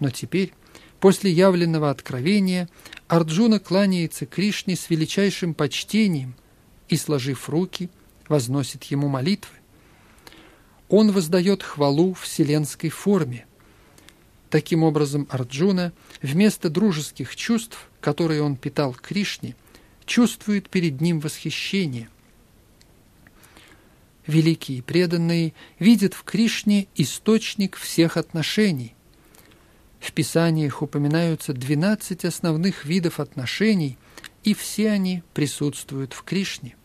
но 0.00 0.10
теперь, 0.10 0.54
после 0.98 1.30
явленного 1.30 1.90
откровения, 1.90 2.68
Арджуна 3.06 3.60
кланяется 3.60 4.26
Кришне 4.26 4.74
с 4.74 4.90
величайшим 4.90 5.54
почтением 5.54 6.34
и, 6.88 6.96
сложив 6.96 7.48
руки, 7.48 7.90
возносит 8.28 8.82
ему 8.90 9.06
молитвы. 9.06 9.54
Он 10.88 11.12
воздает 11.12 11.62
хвалу 11.62 12.14
вселенской 12.14 12.90
форме, 12.90 13.46
Таким 14.50 14.82
образом, 14.82 15.26
Арджуна 15.30 15.92
вместо 16.22 16.70
дружеских 16.70 17.36
чувств, 17.36 17.88
которые 18.00 18.42
он 18.42 18.56
питал 18.56 18.94
Кришне, 18.94 19.54
чувствует 20.06 20.70
перед 20.70 21.00
ним 21.00 21.20
восхищение. 21.20 22.08
Великие 24.26 24.82
преданные 24.82 25.52
видят 25.78 26.14
в 26.14 26.22
Кришне 26.22 26.88
источник 26.94 27.76
всех 27.76 28.16
отношений. 28.16 28.94
В 30.00 30.12
Писаниях 30.12 30.80
упоминаются 30.80 31.52
12 31.52 32.24
основных 32.24 32.84
видов 32.84 33.20
отношений, 33.20 33.98
и 34.44 34.54
все 34.54 34.90
они 34.90 35.22
присутствуют 35.34 36.12
в 36.14 36.22
Кришне. 36.22 36.76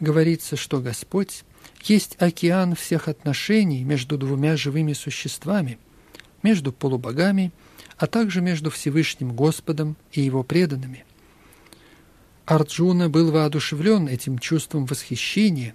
Говорится, 0.00 0.56
что 0.56 0.80
Господь 0.80 1.44
есть 1.84 2.16
океан 2.18 2.74
всех 2.74 3.06
отношений 3.06 3.84
между 3.84 4.18
двумя 4.18 4.56
живыми 4.56 4.92
существами– 4.92 5.78
между 6.42 6.72
полубогами, 6.72 7.52
а 7.96 8.06
также 8.06 8.40
между 8.40 8.70
Всевышним 8.70 9.32
Господом 9.32 9.96
и 10.12 10.20
его 10.20 10.42
преданными. 10.42 11.04
Арджуна 12.44 13.08
был 13.08 13.30
воодушевлен 13.30 14.08
этим 14.08 14.38
чувством 14.38 14.86
восхищения, 14.86 15.74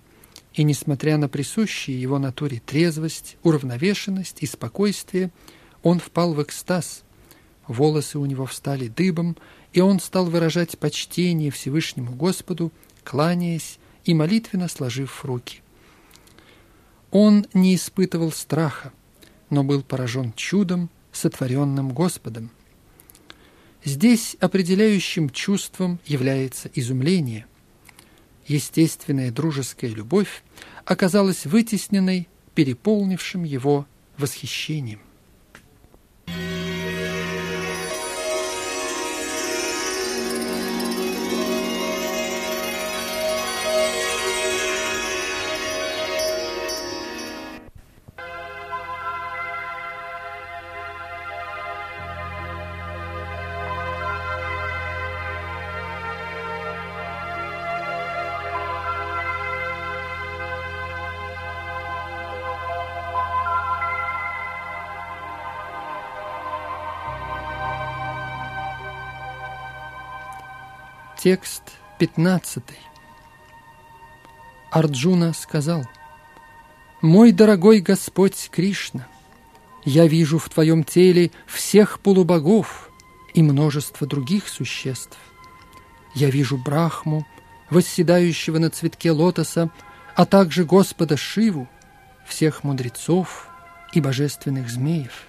и, 0.53 0.63
несмотря 0.63 1.17
на 1.17 1.29
присущие 1.29 2.01
его 2.01 2.19
натуре 2.19 2.61
трезвость, 2.65 3.37
уравновешенность 3.43 4.37
и 4.41 4.47
спокойствие, 4.47 5.31
он 5.83 5.99
впал 5.99 6.33
в 6.33 6.41
экстаз. 6.41 7.03
Волосы 7.67 8.17
у 8.17 8.25
него 8.25 8.45
встали 8.45 8.87
дыбом, 8.87 9.37
и 9.71 9.81
он 9.81 9.99
стал 9.99 10.25
выражать 10.25 10.77
почтение 10.79 11.51
Всевышнему 11.51 12.13
Господу, 12.13 12.71
кланяясь 13.03 13.77
и 14.03 14.13
молитвенно 14.13 14.67
сложив 14.67 15.23
руки. 15.23 15.61
Он 17.11 17.45
не 17.53 17.75
испытывал 17.75 18.31
страха, 18.31 18.91
но 19.49 19.63
был 19.63 19.81
поражен 19.81 20.33
чудом, 20.33 20.89
сотворенным 21.11 21.93
Господом. 21.93 22.51
Здесь 23.83 24.35
определяющим 24.39 25.29
чувством 25.29 25.99
является 26.05 26.69
изумление. 26.73 27.45
Естественная 28.47 29.31
дружеская 29.31 29.91
любовь 29.91 30.43
оказалась 30.85 31.45
вытесненной, 31.45 32.27
переполнившим 32.55 33.43
его 33.43 33.85
восхищением. 34.17 35.01
Текст 71.17 71.63
15. 71.97 72.63
Арджуна 74.69 75.33
сказал, 75.33 75.83
«Мой 77.01 77.31
дорогой 77.31 77.79
Господь 77.79 78.49
Кришна, 78.51 79.07
я 79.83 80.05
вижу 80.05 80.37
в 80.37 80.47
Твоем 80.47 80.83
теле 80.83 81.31
всех 81.47 82.01
полубогов 82.01 82.91
и 83.33 83.41
множество 83.41 84.05
других 84.05 84.47
существ. 84.47 85.17
Я 86.13 86.29
вижу 86.29 86.55
Брахму, 86.55 87.25
восседающего 87.71 88.59
на 88.59 88.69
цветке 88.69 89.09
лотоса, 89.09 89.71
а 90.15 90.27
также 90.27 90.65
Господа 90.65 91.17
Шиву, 91.17 91.67
всех 92.27 92.63
мудрецов 92.63 93.47
и 93.91 94.01
божественных 94.01 94.69
змеев. 94.69 95.25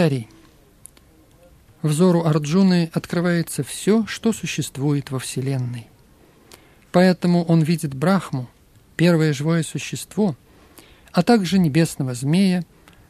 Комментарий. 0.00 0.28
Взору 1.82 2.24
Арджуны 2.24 2.90
открывается 2.94 3.62
все, 3.62 4.06
что 4.06 4.32
существует 4.32 5.10
во 5.10 5.18
Вселенной. 5.18 5.88
Поэтому 6.90 7.44
он 7.44 7.60
видит 7.60 7.92
Брахму, 7.92 8.48
первое 8.96 9.34
живое 9.34 9.62
существо, 9.62 10.36
а 11.12 11.22
также 11.22 11.58
небесного 11.58 12.14
змея, 12.14 12.64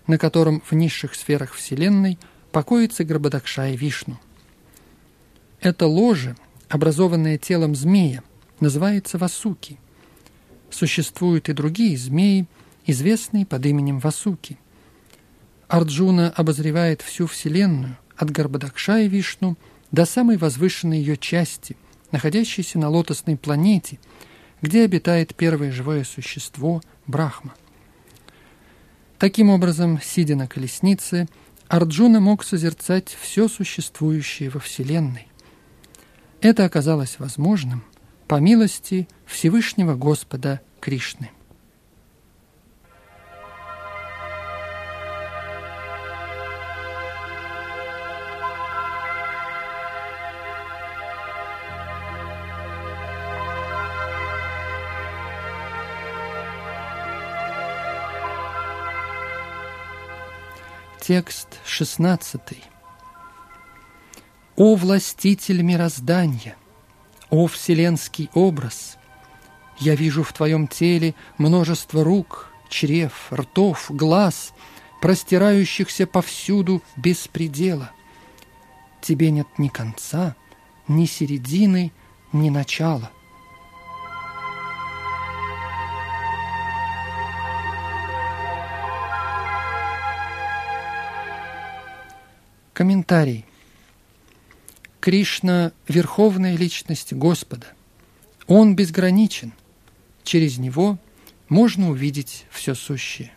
на 0.09 0.18
котором 0.18 0.64
в 0.68 0.72
низших 0.72 1.14
сферах 1.14 1.55
Вселенной 1.55 2.18
покоится 2.50 3.05
Грабадакша 3.05 3.68
и 3.68 3.76
Вишну. 3.76 4.18
Это 5.61 5.87
ложе, 5.87 6.35
образованное 6.68 7.38
телом 7.38 7.76
змея, 7.76 8.24
называется 8.59 9.16
Васуки. 9.16 9.79
Существуют 10.70 11.48
и 11.48 11.53
другие 11.53 11.96
змеи, 11.96 12.46
известные 12.85 13.46
под 13.46 13.64
именем 13.64 14.00
Васуки. 14.00 14.59
Арджуна 15.71 16.31
обозревает 16.31 17.01
всю 17.01 17.29
Вселенную, 17.29 17.97
от 18.17 18.33
Гарбадакша 18.33 19.03
и 19.03 19.09
Вишну 19.09 19.57
до 19.93 20.05
самой 20.05 20.37
возвышенной 20.37 20.99
ее 20.99 21.17
части, 21.17 21.77
находящейся 22.11 22.81
на 22.81 22.89
лотосной 22.89 23.37
планете, 23.37 24.01
где 24.63 24.83
обитает 24.83 25.37
первое 25.37 25.71
живое 25.71 26.03
существо– 26.03 26.83
Брахма. 27.07 27.55
Таким 29.19 29.49
образом, 29.49 30.01
сидя 30.03 30.35
на 30.35 30.49
колеснице, 30.49 31.29
Арджуна 31.69 32.19
мог 32.19 32.43
созерцать 32.43 33.17
все 33.21 33.47
существующее 33.47 34.51
во 34.51 34.59
Вселенной. 34.59 35.29
Это 36.41 36.65
оказалось 36.65 37.21
возможным 37.21 37.85
по 38.27 38.41
милости 38.41 39.07
Всевышнего 39.25 39.95
Господа 39.95 40.63
Кришны. 40.81 41.31
Текст 61.11 61.59
16. 61.64 62.40
«О 64.55 64.77
властитель 64.77 65.61
мироздания, 65.61 66.55
о 67.31 67.49
вселенский 67.49 68.31
образ! 68.33 68.96
Я 69.81 69.96
вижу 69.96 70.23
в 70.23 70.33
твоем 70.33 70.68
теле 70.68 71.16
множество 71.37 72.05
рук, 72.05 72.53
чрев, 72.68 73.33
ртов, 73.33 73.87
глаз, 73.88 74.53
простирающихся 75.03 76.07
повсюду 76.07 76.81
без 76.94 77.27
предела. 77.27 77.90
Тебе 79.01 79.33
нет 79.33 79.49
ни 79.59 79.66
конца, 79.66 80.37
ни 80.87 81.07
середины, 81.07 81.90
ни 82.33 82.51
начала. 82.51 83.11
Комментарий. 92.81 93.45
Кришна– 95.01 95.73
верховная 95.87 96.57
личность 96.57 97.12
Господа. 97.12 97.66
Он 98.47 98.75
безграничен. 98.75 99.53
Через 100.25 100.57
него 100.57 100.97
можно 101.51 101.90
увидеть 101.90 102.47
все 102.51 102.75
сущее. 102.75 103.33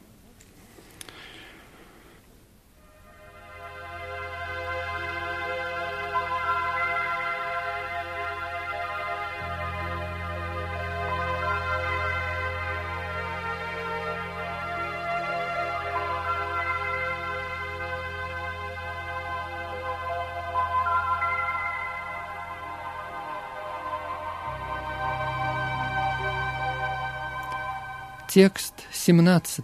Текст 28.34 28.74
17. 28.92 29.64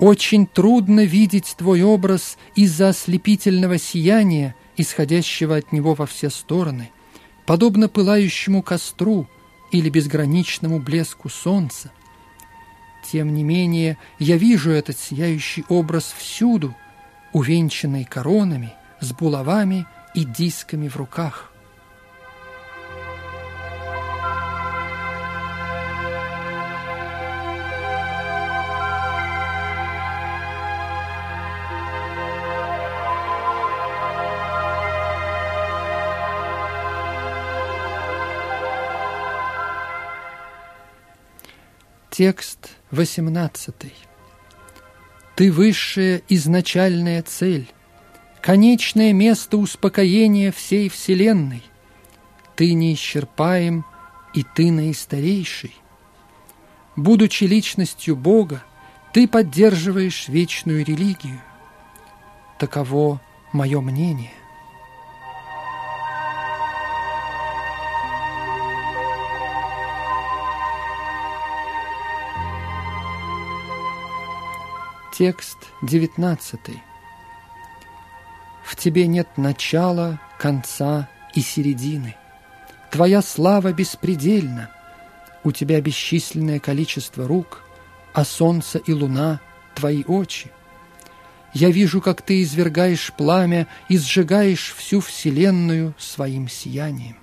Очень 0.00 0.48
трудно 0.48 1.04
видеть 1.04 1.54
твой 1.56 1.82
образ 1.82 2.36
из-за 2.56 2.88
ослепительного 2.88 3.78
сияния, 3.78 4.56
исходящего 4.76 5.54
от 5.54 5.70
него 5.70 5.94
во 5.94 6.06
все 6.06 6.30
стороны, 6.30 6.90
подобно 7.46 7.88
пылающему 7.88 8.64
костру 8.64 9.28
или 9.70 9.88
безграничному 9.88 10.80
блеску 10.80 11.28
солнца. 11.28 11.92
Тем 13.08 13.34
не 13.34 13.44
менее, 13.44 13.96
я 14.18 14.36
вижу 14.36 14.72
этот 14.72 14.98
сияющий 14.98 15.64
образ 15.68 16.12
всюду, 16.18 16.74
увенчанный 17.32 18.04
коронами, 18.04 18.72
с 18.98 19.12
булавами 19.12 19.86
и 20.16 20.24
дисками 20.24 20.88
в 20.88 20.96
руках. 20.96 21.49
Текст 42.20 42.72
18. 42.90 43.74
Ты 45.36 45.50
высшая 45.50 46.20
изначальная 46.28 47.22
цель, 47.22 47.72
конечное 48.42 49.14
место 49.14 49.56
успокоения 49.56 50.52
всей 50.52 50.90
Вселенной. 50.90 51.62
Ты 52.56 52.74
неисчерпаем, 52.74 53.86
и 54.34 54.42
ты 54.42 54.70
наистарейший. 54.70 55.74
Будучи 56.94 57.44
личностью 57.44 58.16
Бога, 58.16 58.62
ты 59.14 59.26
поддерживаешь 59.26 60.28
вечную 60.28 60.84
религию. 60.84 61.40
Таково 62.58 63.22
мое 63.54 63.80
мнение. 63.80 64.34
Текст 75.20 75.58
19. 75.82 76.58
В 78.64 78.74
тебе 78.74 79.06
нет 79.06 79.28
начала, 79.36 80.18
конца 80.38 81.10
и 81.34 81.42
середины. 81.42 82.16
Твоя 82.90 83.20
слава 83.20 83.74
беспредельна. 83.74 84.70
У 85.44 85.52
тебя 85.52 85.82
бесчисленное 85.82 86.58
количество 86.58 87.28
рук, 87.28 87.64
а 88.14 88.24
солнце 88.24 88.78
и 88.78 88.94
луна— 88.94 89.42
твои 89.74 90.04
очи. 90.04 90.50
Я 91.52 91.68
вижу, 91.68 92.00
как 92.00 92.22
ты 92.22 92.40
извергаешь 92.40 93.12
пламя 93.12 93.66
и 93.90 93.98
сжигаешь 93.98 94.72
всю 94.74 95.02
вселенную 95.02 95.92
своим 95.98 96.48
сиянием. 96.48 97.19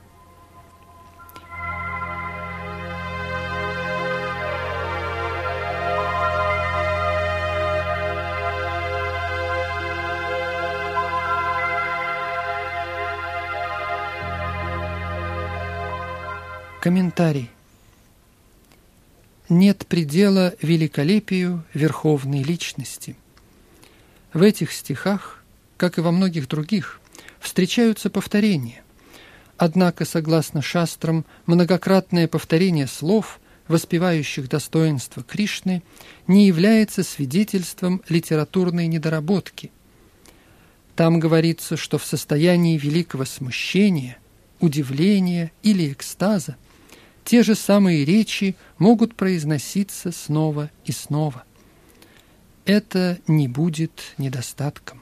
Комментарий. 16.87 17.49
Нет 19.49 19.85
предела 19.87 20.55
великолепию 20.61 21.65
верховной 21.73 22.43
личности. 22.43 23.17
В 24.31 24.41
этих 24.41 24.71
стихах, 24.71 25.43
как 25.75 25.97
и 25.97 26.01
во 26.01 26.13
многих 26.13 26.47
других, 26.47 27.01
встречаются 27.41 28.09
повторения. 28.09 28.83
Однако, 29.57 30.05
согласно 30.05 30.61
шастрам, 30.61 31.25
многократное 31.45 32.25
повторение 32.29 32.87
слов, 32.87 33.41
воспевающих 33.67 34.47
достоинство 34.47 35.23
Кришны, 35.23 35.83
не 36.25 36.47
является 36.47 37.03
свидетельством 37.03 38.01
литературной 38.07 38.87
недоработки. 38.87 39.71
Там 40.95 41.19
говорится, 41.19 41.75
что 41.75 41.97
в 41.97 42.05
состоянии 42.05 42.77
великого 42.77 43.25
смущения, 43.25 44.19
удивления 44.61 45.51
или 45.63 45.91
экстаза 45.91 46.55
те 47.27 47.43
же 47.43 47.55
самые 47.55 48.05
речи 48.05 48.55
могут 48.79 49.13
произноситься 49.13 50.13
снова 50.13 50.71
и 50.85 50.93
снова. 50.93 51.43
Это 52.63 53.19
не 53.27 53.49
будет 53.49 54.13
недостатком. 54.17 55.01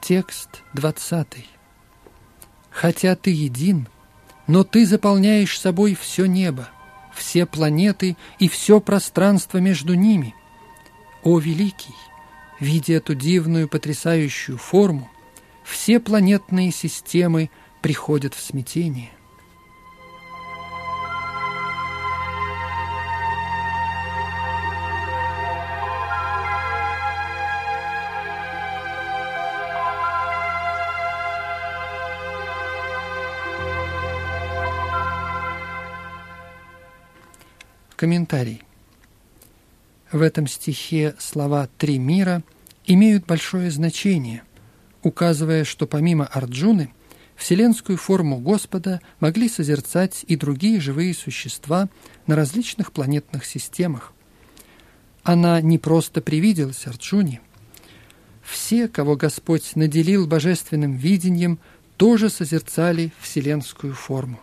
Текст 0.00 0.62
двадцатый. 0.72 1.53
Хотя 2.74 3.14
ты 3.14 3.30
един, 3.30 3.86
но 4.48 4.64
ты 4.64 4.84
заполняешь 4.84 5.58
собой 5.58 5.94
все 5.94 6.26
небо, 6.26 6.68
все 7.14 7.46
планеты 7.46 8.16
и 8.40 8.48
все 8.48 8.80
пространство 8.80 9.58
между 9.58 9.94
ними. 9.94 10.34
О, 11.22 11.38
Великий! 11.38 11.94
Видя 12.58 12.94
эту 12.94 13.14
дивную 13.14 13.68
потрясающую 13.68 14.58
форму, 14.58 15.08
все 15.62 16.00
планетные 16.00 16.72
системы 16.72 17.48
приходят 17.80 18.34
в 18.34 18.42
смятение– 18.42 19.10
Комментарий. 38.04 38.60
В 40.12 40.20
этом 40.20 40.46
стихе 40.46 41.14
слова 41.18 41.70
«три 41.78 41.98
мира» 41.98 42.42
имеют 42.84 43.24
большое 43.24 43.70
значение, 43.70 44.42
указывая, 45.02 45.64
что 45.64 45.86
помимо 45.86 46.26
Арджуны 46.26 46.92
вселенскую 47.34 47.96
форму 47.96 48.40
Господа 48.40 49.00
могли 49.20 49.48
созерцать 49.48 50.22
и 50.28 50.36
другие 50.36 50.82
живые 50.82 51.14
существа 51.14 51.88
на 52.26 52.36
различных 52.36 52.92
планетных 52.92 53.46
системах. 53.46 54.12
Она 55.22 55.62
не 55.62 55.78
просто 55.78 56.20
привиделась 56.20 56.86
Арджуне. 56.86 57.40
Все, 58.42 58.86
кого 58.86 59.16
Господь 59.16 59.76
наделил 59.76 60.26
божественным 60.26 60.94
видением, 60.94 61.58
тоже 61.96 62.28
созерцали 62.28 63.14
вселенскую 63.22 63.94
форму. 63.94 64.40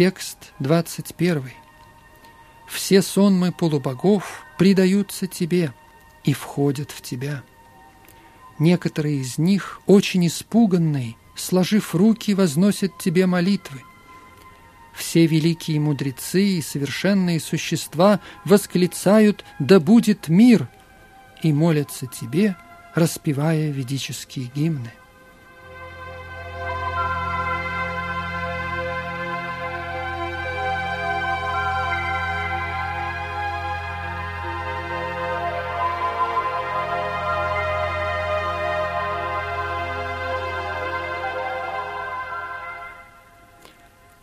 Текст 0.00 0.54
21. 0.60 1.50
Все 2.66 3.02
сонмы 3.02 3.52
полубогов 3.52 4.46
предаются 4.56 5.26
тебе 5.26 5.74
и 6.24 6.32
входят 6.32 6.90
в 6.90 7.02
тебя. 7.02 7.42
Некоторые 8.58 9.16
из 9.16 9.36
них, 9.36 9.82
очень 9.84 10.26
испуганные, 10.26 11.16
сложив 11.36 11.94
руки, 11.94 12.32
возносят 12.32 12.96
тебе 12.96 13.26
молитвы. 13.26 13.82
Все 14.94 15.26
великие 15.26 15.78
мудрецы 15.80 16.44
и 16.44 16.62
совершенные 16.62 17.38
существа 17.38 18.20
восклицают 18.46 19.44
«Да 19.58 19.80
будет 19.80 20.28
мир!» 20.28 20.70
и 21.42 21.52
молятся 21.52 22.06
тебе, 22.06 22.56
распевая 22.94 23.70
ведические 23.70 24.50
гимны. 24.54 24.92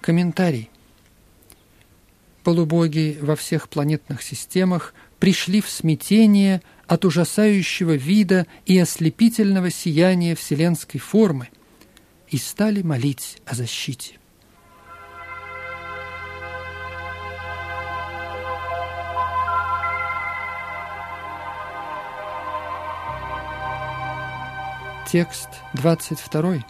Комментарий. 0.07 0.69
Полубоги 2.45 3.17
во 3.19 3.35
всех 3.35 3.67
планетных 3.67 4.21
системах 4.21 4.93
пришли 5.19 5.59
в 5.59 5.69
смятение 5.69 6.61
от 6.87 7.03
ужасающего 7.03 7.91
вида 7.97 8.47
и 8.65 8.79
ослепительного 8.79 9.69
сияния 9.69 10.33
вселенской 10.33 11.01
формы 11.01 11.49
и 12.29 12.37
стали 12.37 12.83
молить 12.83 13.41
о 13.45 13.53
защите. 13.53 14.15
Текст 25.11 25.49
22 25.73 26.63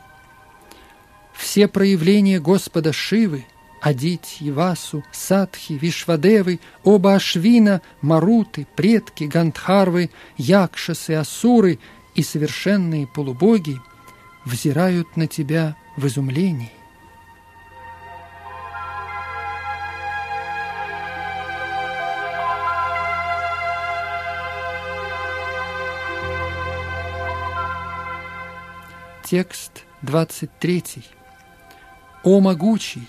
все 1.58 1.68
проявления 1.68 2.40
Господа 2.40 2.94
Шивы, 2.94 3.44
Адити, 3.82 4.52
Васу, 4.52 5.04
Садхи, 5.12 5.74
Вишвадевы, 5.74 6.60
оба 6.84 7.16
Ашвина, 7.16 7.82
Маруты, 8.00 8.68
предки, 8.76 9.24
Гандхарвы, 9.24 10.12
Якшасы, 10.38 11.14
Асуры 11.14 11.80
и 12.14 12.22
совершенные 12.22 13.08
полубоги 13.08 13.82
взирают 14.46 15.18
на 15.18 15.26
тебя 15.26 15.76
в 15.96 16.06
изумлении. 16.06 16.72
Текст 29.24 29.86
23. 30.04 31.17
О 32.28 32.42
могучий! 32.42 33.08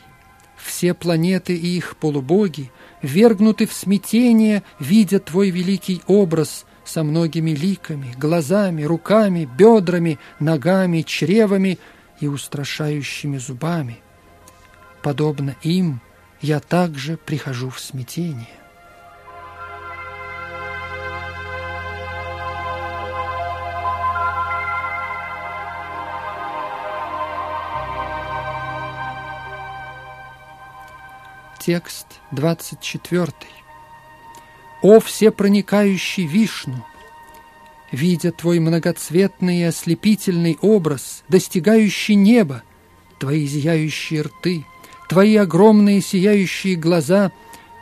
Все 0.57 0.95
планеты 0.95 1.53
и 1.57 1.77
их 1.77 1.97
полубоги 1.97 2.71
вергнуты 3.03 3.67
в 3.67 3.73
смятение, 3.73 4.63
видя 4.79 5.19
твой 5.19 5.51
великий 5.51 6.03
образ 6.07 6.65
со 6.85 7.03
многими 7.03 7.51
ликами, 7.51 8.15
глазами, 8.17 8.85
руками, 8.85 9.45
бедрами, 9.59 10.21
ногами, 10.39 11.03
чревами 11.03 11.81
и 12.21 12.29
устрашающими 12.29 13.39
зубами. 13.39 13.99
Подобно 15.03 15.57
им 15.63 16.01
я 16.41 16.61
также 16.61 17.17
прихожу 17.17 17.71
в 17.71 17.81
смятение. 17.81 18.58
Текст 31.69 32.07
24. 32.31 33.31
«О 34.81 35.01
всепроникающий 35.01 36.25
Вишну! 36.25 36.83
Видя 37.93 38.33
твой 38.33 38.59
многоцветный 38.59 39.59
и 39.59 39.65
ослепительный 39.65 40.57
образ, 40.63 41.25
достигающий 41.29 42.15
неба, 42.15 42.63
твои 43.19 43.45
зияющие 43.45 44.23
рты, 44.23 44.65
твои 45.11 45.37
огромные 45.37 46.01
сияющие 46.01 46.75
глаза, 46.75 47.33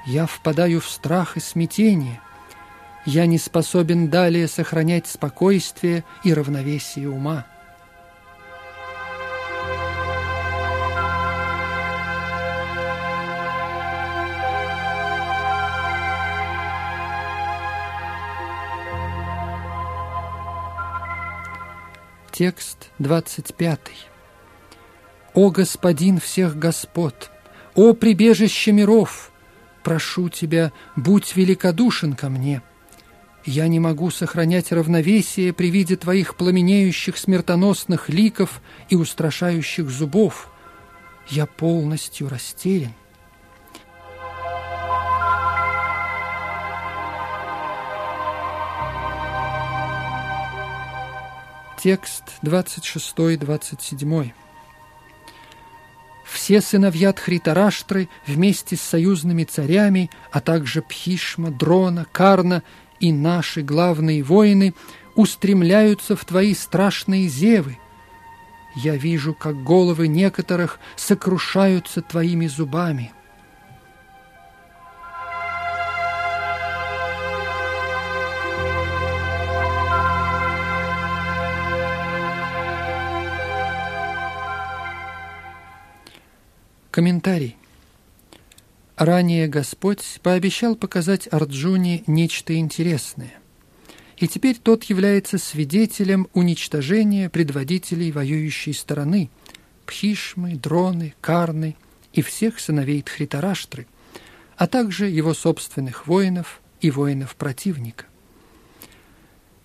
я 0.05 0.26
впадаю 0.26 0.80
в 0.80 0.91
страх 0.91 1.37
и 1.37 1.41
смятение. 1.41 2.20
Я 3.05 3.26
не 3.26 3.39
способен 3.39 4.11
далее 4.11 4.49
сохранять 4.49 5.07
спокойствие 5.07 6.03
и 6.24 6.34
равновесие 6.34 7.09
ума. 7.09 7.47
Текст 22.39 22.91
25. 22.99 23.80
«О 25.32 25.51
Господин 25.51 26.20
всех 26.20 26.59
господ, 26.59 27.30
о 27.74 27.95
прибежище 27.95 28.72
миров, 28.72 29.32
прошу 29.82 30.28
Тебя, 30.28 30.70
будь 30.97 31.34
великодушен 31.34 32.12
ко 32.12 32.28
мне. 32.28 32.61
Я 33.47 33.68
не 33.68 33.80
могу 33.80 34.11
сохранять 34.11 34.70
равновесие 34.70 35.55
при 35.55 35.70
виде 35.70 35.97
Твоих 35.97 36.37
пламенеющих 36.37 37.16
смертоносных 37.16 38.11
ликов 38.11 38.61
и 38.91 38.97
устрашающих 38.97 39.89
зубов. 39.89 40.51
Я 41.28 41.47
полностью 41.47 42.28
растерян. 42.28 42.93
Текст 51.79 52.24
26-27. 52.43 54.33
Все 56.24 56.61
сыновья 56.61 57.12
Тхритараштры 57.12 58.09
вместе 58.27 58.77
с 58.77 58.81
союзными 58.81 59.45
царями, 59.45 60.11
а 60.33 60.41
также 60.41 60.81
Пхишма, 60.83 61.51
Дрона, 61.51 62.07
Карна 62.11 62.62
и 62.99 63.12
наши 63.12 63.62
главные 63.62 64.22
воины 64.22 64.74
устремляются 65.14 66.16
в 66.16 66.24
твои 66.24 66.55
страшные 66.55 67.29
зевы. 67.29 67.79
Я 68.74 68.97
вижу, 68.97 69.35
как 69.35 69.62
головы 69.62 70.09
некоторых 70.09 70.81
сокрушаются 70.97 72.01
твоими 72.03 72.47
зубами. 72.47 73.12
Комментарий. 86.97 87.59
Ранее 88.97 89.49
Господь 89.49 90.18
пообещал 90.22 90.76
показать 90.76 91.28
Арджуне 91.30 92.03
нечто 92.07 92.57
интересное. 92.57 93.34
И 94.16 94.26
теперь 94.26 94.57
тот 94.57 94.84
является 94.84 95.36
свидетелем 95.36 96.26
уничтожения 96.32 97.28
предводителей 97.28 98.12
воюющей 98.12 98.72
стороны 98.72 99.28
Пхишмы, 99.84 100.55
Дроны, 100.55 101.12
Карны 101.20 101.76
и 102.14 102.22
всех 102.22 102.59
сыновей 102.59 103.03
Тхритараштры, 103.03 103.86
а 104.57 104.66
также 104.66 105.07
его 105.07 105.34
собственных 105.34 106.07
воинов 106.07 106.62
и 106.80 106.90
воинов 106.90 107.36
противника. 107.36 108.07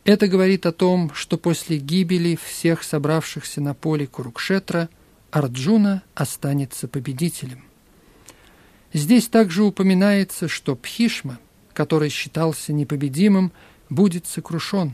Это 0.03 0.27
говорит 0.27 0.65
о 0.65 0.73
том, 0.73 1.13
что 1.13 1.38
после 1.38 1.77
гибели 1.77 2.38
всех 2.43 2.84
собравшихся 2.84 3.61
на 3.61 3.73
поле 3.73 4.05
Курукшетра– 4.05 4.89
Арджуна 5.32 6.03
останется 6.13 6.88
победителем. 6.88 7.63
Здесь 8.93 9.29
также 9.29 9.63
упоминается, 9.63 10.47
что 10.47 10.75
Пхишма, 10.75 11.39
который 11.73 12.09
считался 12.09 12.73
непобедимым, 12.73 13.53
будет 13.89 14.27
сокрушен. 14.27 14.93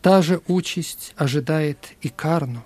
Та 0.00 0.22
же 0.22 0.40
участь 0.48 1.12
ожидает 1.16 1.94
и 2.00 2.08
Карну. 2.08 2.64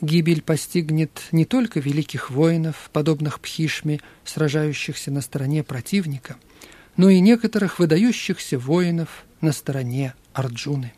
Гибель 0.00 0.42
постигнет 0.42 1.22
не 1.32 1.44
только 1.44 1.80
великих 1.80 2.30
воинов, 2.30 2.90
подобных 2.92 3.40
Пхишме, 3.40 4.00
сражающихся 4.24 5.10
на 5.10 5.20
стороне 5.20 5.62
противника, 5.62 6.36
но 6.96 7.10
и 7.10 7.20
некоторых 7.20 7.78
выдающихся 7.78 8.58
воинов 8.58 9.24
на 9.42 9.52
стороне 9.52 10.14
Арджуны. 10.32 10.92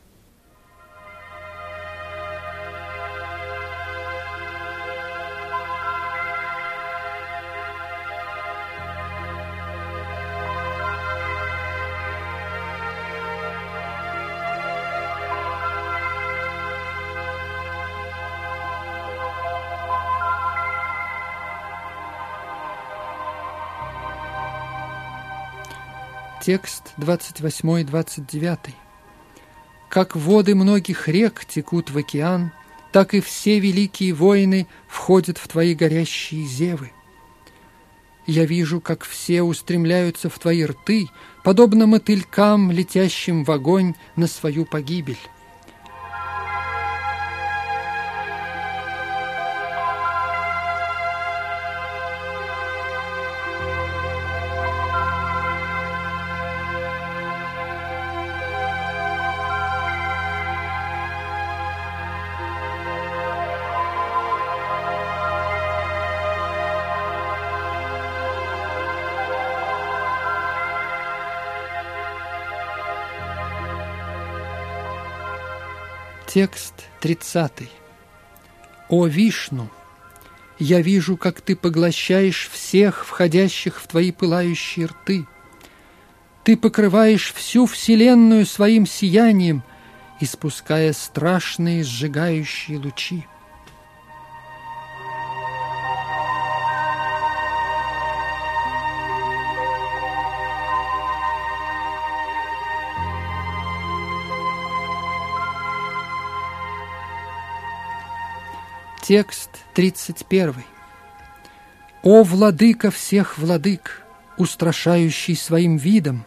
Текст 26.41 26.95
28-29. 26.99 28.59
«Как 29.89 30.15
воды 30.15 30.55
многих 30.55 31.09
рек 31.09 31.45
текут 31.45 31.91
в 31.91 31.99
океан, 31.99 32.53
так 32.93 33.15
и 33.15 33.21
все 33.21 33.59
великие 33.59 34.13
воины 34.13 34.69
входят 34.87 35.37
в 35.37 35.49
твои 35.49 35.75
горящие 35.75 36.45
зевы. 36.45 36.93
Я 38.27 38.45
вижу, 38.45 38.81
как 38.81 39.05
все 39.05 39.43
устремляются 39.43 40.31
в 40.31 40.39
твои 40.39 40.65
рты, 40.65 41.09
подобно 41.43 41.87
мотылькам, 41.87 42.71
летящим 42.71 43.43
в 43.43 43.51
огонь 43.51 43.95
на 44.15 44.27
свою 44.27 44.65
погибель. 44.65 45.19
Текст 76.39 76.75
30. 77.01 77.69
«О 78.89 79.07
Вишну! 79.09 79.69
Я 80.61 80.81
вижу, 80.81 81.17
как 81.17 81.41
ты 81.41 81.57
поглощаешь 81.57 82.49
всех 82.53 83.05
входящих 83.05 83.81
в 83.81 83.89
твои 83.89 84.13
пылающие 84.13 84.87
рты. 84.87 85.27
Ты 86.45 86.57
покрываешь 86.57 87.33
всю 87.35 87.67
Вселенную 87.67 88.47
своим 88.47 88.87
сиянием, 88.87 89.65
испуская 90.21 90.93
страшные 90.93 91.83
сжигающие 91.83 92.79
лучи. 92.79 93.27
Текст 109.09 109.49
31. 109.73 110.55
«О, 112.03 112.23
владыка 112.25 112.91
всех 112.91 113.39
владык, 113.39 114.03
устрашающий 114.37 115.35
своим 115.35 115.79
видом, 115.79 116.27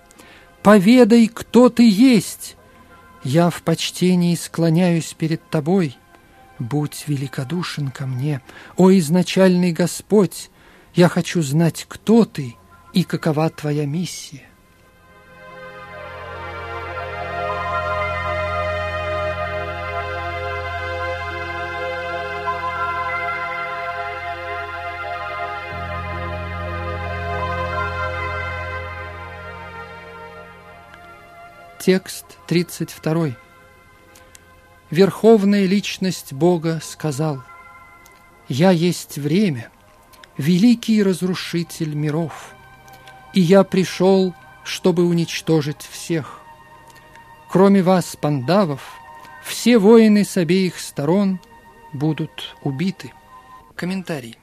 поведай, 0.64 1.28
кто 1.28 1.70
ты 1.70 1.88
есть! 1.88 2.58
Я 3.24 3.52
в 3.52 3.62
почтении 3.62 4.34
склоняюсь 4.34 5.14
перед 5.14 5.48
тобой. 5.52 5.96
Будь 6.58 7.04
великодушен 7.06 7.92
ко 7.92 8.08
мне, 8.08 8.42
о 8.78 8.90
изначальный 8.90 9.74
Господь! 9.74 10.50
Я 10.96 11.08
хочу 11.08 11.44
знать, 11.44 11.86
кто 11.88 12.26
ты 12.26 12.56
и 12.94 13.04
какова 13.04 13.52
твоя 13.52 13.86
миссия. 13.86 14.51
Текст 31.84 32.38
32. 32.46 33.36
Верховная 34.92 35.66
личность 35.66 36.32
Бога 36.32 36.80
сказал, 36.80 37.42
«Я 38.48 38.70
есть 38.70 39.18
время, 39.18 39.72
великий 40.38 41.02
разрушитель 41.02 41.96
миров, 41.96 42.54
и 43.34 43.42
я 43.42 43.64
пришел, 43.64 44.36
чтобы 44.64 45.06
уничтожить 45.06 45.82
всех. 45.82 46.42
Кроме 47.50 47.82
вас, 47.82 48.16
пандавов, 48.16 48.84
все 49.44 49.80
воины 49.80 50.24
с 50.24 50.38
обеих 50.38 50.80
сторон 50.80 51.40
будут 51.94 52.56
убиты. 52.62 53.12
Комментарий. 53.76 54.38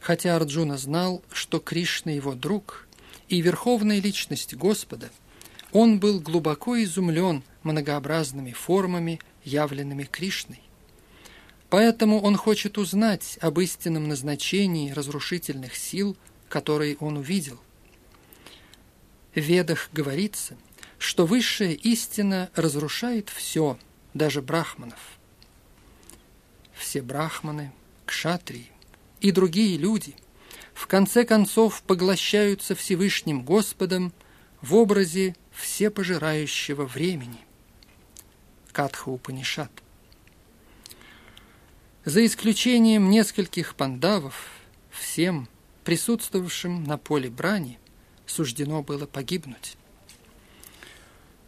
Хотя 0.00 0.34
Арджуна 0.34 0.78
знал, 0.78 1.22
что 1.30 1.58
Кришна 1.58 2.12
его 2.12 2.32
друг 2.32 2.88
и 3.28 3.42
верховная 3.42 4.00
личность 4.00 4.54
Господа, 4.54 5.10
он 5.72 6.00
был 6.00 6.20
глубоко 6.20 6.82
изумлен 6.82 7.42
многообразными 7.62 8.52
формами, 8.52 9.20
явленными 9.44 10.04
Кришной. 10.04 10.62
Поэтому 11.70 12.20
он 12.20 12.36
хочет 12.36 12.78
узнать 12.78 13.38
об 13.40 13.60
истинном 13.60 14.08
назначении 14.08 14.92
разрушительных 14.92 15.76
сил, 15.76 16.16
которые 16.48 16.96
он 16.96 17.18
увидел. 17.18 17.58
В 19.34 19.40
Ведах 19.40 19.90
говорится, 19.92 20.56
что 20.98 21.26
высшая 21.26 21.74
истина 21.74 22.50
разрушает 22.54 23.28
все, 23.28 23.78
даже 24.14 24.40
брахманов. 24.40 25.18
Все 26.72 27.02
брахманы, 27.02 27.72
кшатрии 28.06 28.70
и 29.20 29.30
другие 29.32 29.76
люди 29.76 30.14
в 30.74 30.86
конце 30.86 31.24
концов 31.24 31.82
поглощаются 31.82 32.74
Всевышним 32.74 33.42
Господом 33.42 34.12
в 34.60 34.74
образе 34.74 35.34
всепожирающего 35.58 36.84
времени. 36.84 37.38
Катха 38.72 39.08
Упанишат. 39.08 39.70
За 42.04 42.24
исключением 42.24 43.10
нескольких 43.10 43.74
пандавов, 43.74 44.50
всем 44.90 45.48
присутствовавшим 45.84 46.84
на 46.84 46.96
поле 46.96 47.28
брани 47.28 47.78
суждено 48.24 48.82
было 48.82 49.06
погибнуть. 49.06 49.76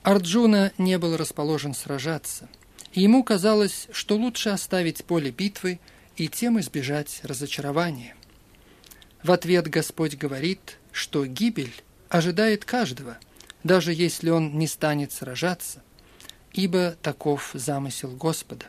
Арджуна 0.03 0.73
не 0.77 0.99
был 0.99 1.17
расположен 1.17 1.75
сражаться, 1.75 2.49
и 2.93 3.03
ему 3.03 3.23
казалось, 3.23 3.87
что 3.93 4.17
лучше 4.17 4.49
оставить 4.49 5.05
поле 5.05 5.31
битвы 5.31 5.79
и 6.17 6.29
тем 6.29 6.59
избежать 6.59 7.21
разочарования. 7.23 8.17
В 9.23 9.31
ответ 9.31 9.69
Господь 9.69 10.17
говорит, 10.17 10.79
что 10.91 11.27
гибель 11.27 11.75
ожидает 12.09 12.65
каждого, 12.65 13.19
даже 13.65 13.93
если 13.93 14.31
он 14.31 14.59
не 14.59 14.67
станет 14.67 15.13
сражаться, 15.13 15.83
ибо 16.53 16.97
таков 17.03 17.51
замысел 17.55 18.11
Господа. 18.17 18.67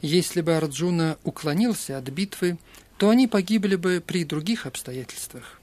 Если 0.00 0.40
бы 0.40 0.56
Арджуна 0.56 1.18
уклонился 1.24 1.96
от 1.98 2.04
битвы, 2.10 2.58
то 2.98 3.10
они 3.10 3.26
погибли 3.26 3.76
бы 3.76 4.02
при 4.06 4.24
других 4.24 4.66
обстоятельствах. 4.66 5.60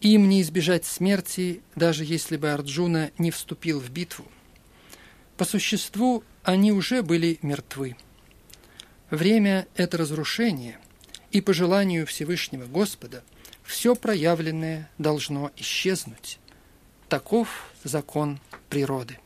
Им 0.00 0.28
не 0.28 0.42
избежать 0.42 0.84
смерти, 0.84 1.62
даже 1.76 2.04
если 2.04 2.36
бы 2.36 2.50
Арджуна 2.50 3.12
не 3.18 3.30
вступил 3.30 3.78
в 3.78 3.90
битву. 3.90 4.26
По 5.36 5.44
существу 5.44 6.24
они 6.42 6.72
уже 6.72 7.02
были 7.02 7.38
мертвы. 7.42 7.96
Время– 9.10 9.68
это 9.76 9.96
разрушение, 9.98 10.78
и 11.30 11.40
по 11.40 11.54
желанию 11.54 12.06
Всевышнего 12.06 12.66
Господа 12.66 13.22
все 13.62 13.94
проявленное 13.94 14.90
должно 14.98 15.52
исчезнуть. 15.56 16.38
Таков 17.12 17.70
закон 17.84 18.40
природы. 18.70 19.18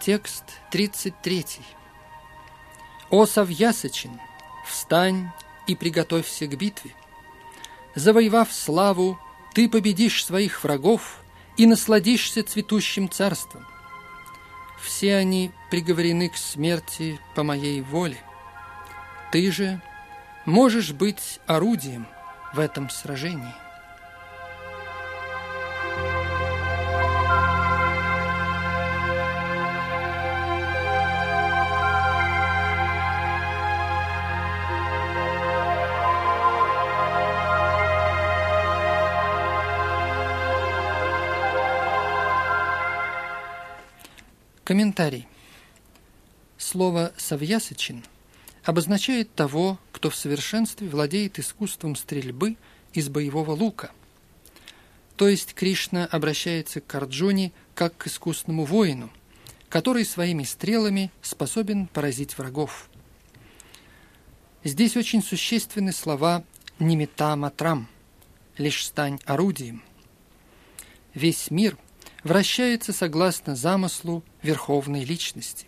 Текст 0.00 0.44
33. 0.70 1.81
«О 3.12 3.26
Савьясачин, 3.26 4.18
встань 4.66 5.30
и 5.66 5.76
приготовься 5.76 6.46
к 6.46 6.56
битве. 6.56 6.92
Завоевав 7.94 8.50
славу, 8.50 9.18
ты 9.52 9.68
победишь 9.68 10.24
своих 10.24 10.64
врагов 10.64 11.18
и 11.58 11.66
насладишься 11.66 12.42
цветущим 12.42 13.10
царством. 13.10 13.66
Все 14.80 15.16
они 15.16 15.52
приговорены 15.70 16.30
к 16.30 16.38
смерти 16.38 17.20
по 17.34 17.42
моей 17.42 17.82
воле. 17.82 18.16
Ты 19.30 19.52
же 19.52 19.82
можешь 20.46 20.92
быть 20.92 21.38
орудием 21.46 22.06
в 22.54 22.60
этом 22.60 22.88
сражении. 22.88 23.54
Комментарий. 44.72 45.28
Слово 46.56 47.12
«савьясычин» 47.18 48.02
обозначает 48.64 49.34
того, 49.34 49.78
кто 49.92 50.08
в 50.08 50.16
совершенстве 50.16 50.88
владеет 50.88 51.38
искусством 51.38 51.94
стрельбы 51.94 52.56
из 52.94 53.10
боевого 53.10 53.50
лука. 53.50 53.90
То 55.18 55.28
есть 55.28 55.52
Кришна 55.52 56.06
обращается 56.06 56.80
к 56.80 56.94
Арджуне 56.94 57.52
как 57.74 57.98
к 57.98 58.06
искусному 58.06 58.64
воину, 58.64 59.10
который 59.68 60.06
своими 60.06 60.44
стрелами 60.44 61.10
способен 61.20 61.86
поразить 61.86 62.38
врагов. 62.38 62.88
Здесь 64.64 64.96
очень 64.96 65.22
существенны 65.22 65.92
слова 65.92 66.44
«нимита 66.78 67.36
матрам»– 67.36 67.88
«лишь 68.56 68.86
стань 68.86 69.20
орудием». 69.26 69.82
Весь 71.12 71.50
мир– 71.50 71.76
вращается 72.24 72.92
согласно 72.92 73.56
замыслу 73.56 74.22
Верховной 74.42 75.04
Личности. 75.04 75.66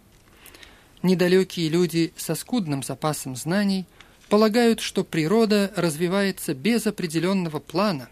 Недалекие 1.03 1.69
люди 1.69 2.13
со 2.17 2.35
скудным 2.35 2.83
запасом 2.83 3.37
знаний 3.37 3.87
полагают, 4.29 4.81
что 4.81 5.05
природа 5.05 5.73
развивается 5.77 6.55
без 6.55 6.87
определенного 6.87 7.59
плана 7.59 8.09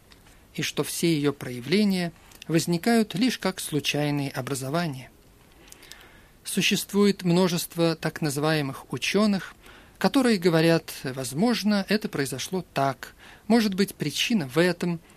и 0.55 0.63
что 0.63 0.85
все 0.85 1.15
ее 1.15 1.33
проявления 1.33 2.13
возникают 2.49 3.15
лишь 3.15 3.39
как 3.39 3.61
случайные 3.61 4.31
образования. 4.31 5.11
Существует 6.45 7.23
множество 7.23 7.97
так 7.97 8.21
называемых 8.21 8.93
ученых, 8.93 9.55
которые 9.97 10.39
говорят, 10.39 10.93
возможно, 11.05 11.87
это 11.89 12.09
произошло 12.09 12.65
так, 12.75 13.15
может 13.47 13.75
быть, 13.75 13.95
причина 13.95 14.49
в 14.49 14.59
этом– 14.59 15.01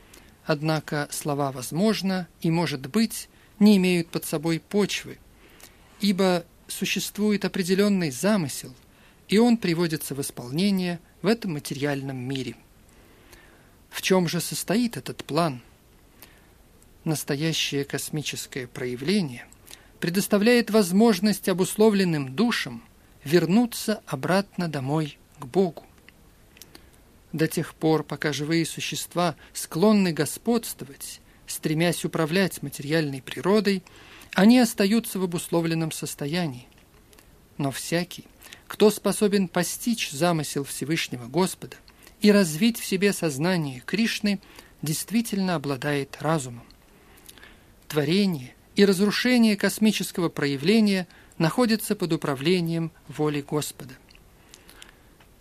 Однако 0.46 1.08
слова 1.12 1.52
«возможно» 1.52 2.28
и 2.41 2.52
«может 2.52 2.88
быть» 2.88 3.30
не 3.58 3.78
имеют 3.78 4.10
под 4.10 4.26
собой 4.26 4.60
почвы, 4.60 5.18
ибо 6.02 6.46
существует 6.68 7.46
определенный 7.46 8.12
замысел, 8.12 8.74
и 9.28 9.38
он 9.38 9.58
приводится 9.58 10.14
в 10.14 10.22
исполнение 10.22 11.00
в 11.22 11.28
этом 11.28 11.54
материальном 11.54 12.18
мире. 12.18 12.56
В 13.89 14.02
чем 14.02 14.28
же 14.28 14.39
состоит 14.39 14.98
этот 14.98 15.24
план? 15.24 15.62
Настоящее 17.06 17.86
космическое 17.86 18.68
проявление 18.68 19.48
предоставляет 20.00 20.70
возможность 20.70 21.48
обусловленным 21.48 22.36
душам 22.36 22.84
вернуться 23.24 24.02
обратно 24.06 24.68
домой 24.68 25.18
к 25.39 25.46
Богу 25.46 25.84
до 27.36 27.47
тех 27.47 27.75
пор, 27.75 28.03
пока 28.03 28.31
живые 28.31 28.65
существа 28.65 29.36
склонны 29.51 30.13
господствовать, 30.13 31.19
стремясь 31.47 32.05
управлять 32.05 32.63
материальной 32.63 33.21
природой, 33.21 33.83
они 34.33 34.57
остаются 34.57 35.19
в 35.19 35.23
обусловленном 35.23 35.91
состоянии. 35.91 36.67
Но 37.57 37.71
всякий, 37.71 38.23
кто 38.67 38.89
способен 38.89 39.49
постичь 39.49 40.11
замысел 40.11 40.63
Всевышнего 40.63 41.27
Господа 41.27 41.75
и 42.21 42.31
развить 42.31 42.79
в 42.79 42.86
себе 42.86 43.11
сознание 43.11 43.83
Кришны, 43.86 44.39
действительно 44.81 45.55
обладает 45.55 46.17
разумом. 46.21 46.63
Творение 47.89 48.55
и 48.77 48.86
разрушение 48.86 49.57
космического 49.57 50.29
проявления 50.29 51.05
находятся 51.38 51.97
под 51.97 52.13
управлением 52.13 52.93
воли 53.09 53.41
Господа. 53.41 53.95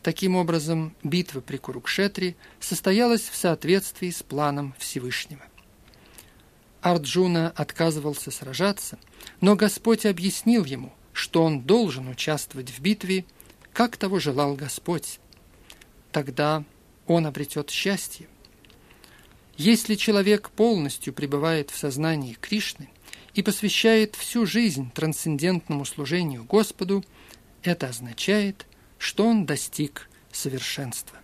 Таким 0.04 0.36
образом, 0.36 0.94
битва 1.02 1.40
при 1.40 1.56
Курукшетре 1.56 2.36
состоялась 2.60 3.22
в 3.22 3.34
соответствии 3.34 4.10
с 4.10 4.22
планом 4.22 4.74
Всевышнего. 4.78 5.40
Арджуна 6.82 7.50
отказывался 7.56 8.30
сражаться, 8.30 8.98
но 9.40 9.56
Господь 9.56 10.04
объяснил 10.04 10.66
ему, 10.66 10.92
что 11.14 11.42
он 11.42 11.62
должен 11.62 12.06
участвовать 12.06 12.68
в 12.68 12.80
битве, 12.80 13.24
как 13.72 13.96
того 13.96 14.18
желал 14.18 14.56
Господь. 14.56 15.20
Тогда 16.12 16.64
он 17.06 17.24
обретет 17.24 17.70
счастье. 17.70 18.28
Если 19.56 19.94
человек 19.94 20.50
полностью 20.50 21.14
пребывает 21.14 21.70
в 21.70 21.78
сознании 21.78 22.36
Кришны 22.38 22.90
и 23.32 23.40
посвящает 23.40 24.16
всю 24.16 24.44
жизнь 24.44 24.90
трансцендентному 24.90 25.86
служению 25.86 26.44
Господу, 26.44 27.02
это 27.62 27.88
означает, 27.88 28.66
что 28.98 29.26
он 29.26 29.46
достиг 29.46 30.08
совершенства. 30.32 31.18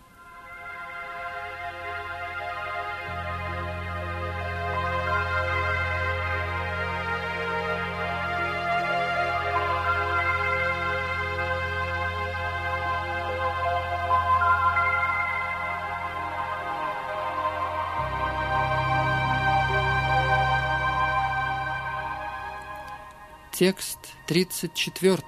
Текст 23.60 23.98
34. 24.26 25.22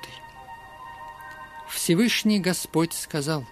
Всевышний 1.83 2.39
Господь 2.39 2.93
сказал, 2.93 3.45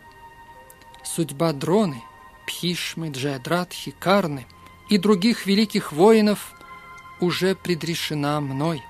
«Судьба 1.02 1.52
Дроны, 1.52 2.00
Пхишмы, 2.46 3.10
Джайадратхи, 3.10 3.90
Карны 3.90 4.46
и 4.88 4.98
других 4.98 5.46
великих 5.46 5.90
воинов 5.90 6.52
уже 7.18 7.56
предрешена 7.56 8.40
мной. 8.40 8.84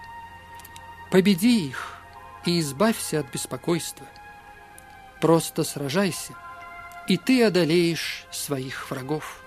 Победи 1.10 1.68
их 1.68 1.96
и 2.44 2.60
избавься 2.60 3.20
от 3.20 3.32
беспокойства. 3.32 4.06
Просто 5.22 5.64
сражайся, 5.64 6.34
и 7.08 7.16
ты 7.16 7.42
одолеешь 7.42 8.26
своих 8.30 8.90
врагов». 8.90 9.42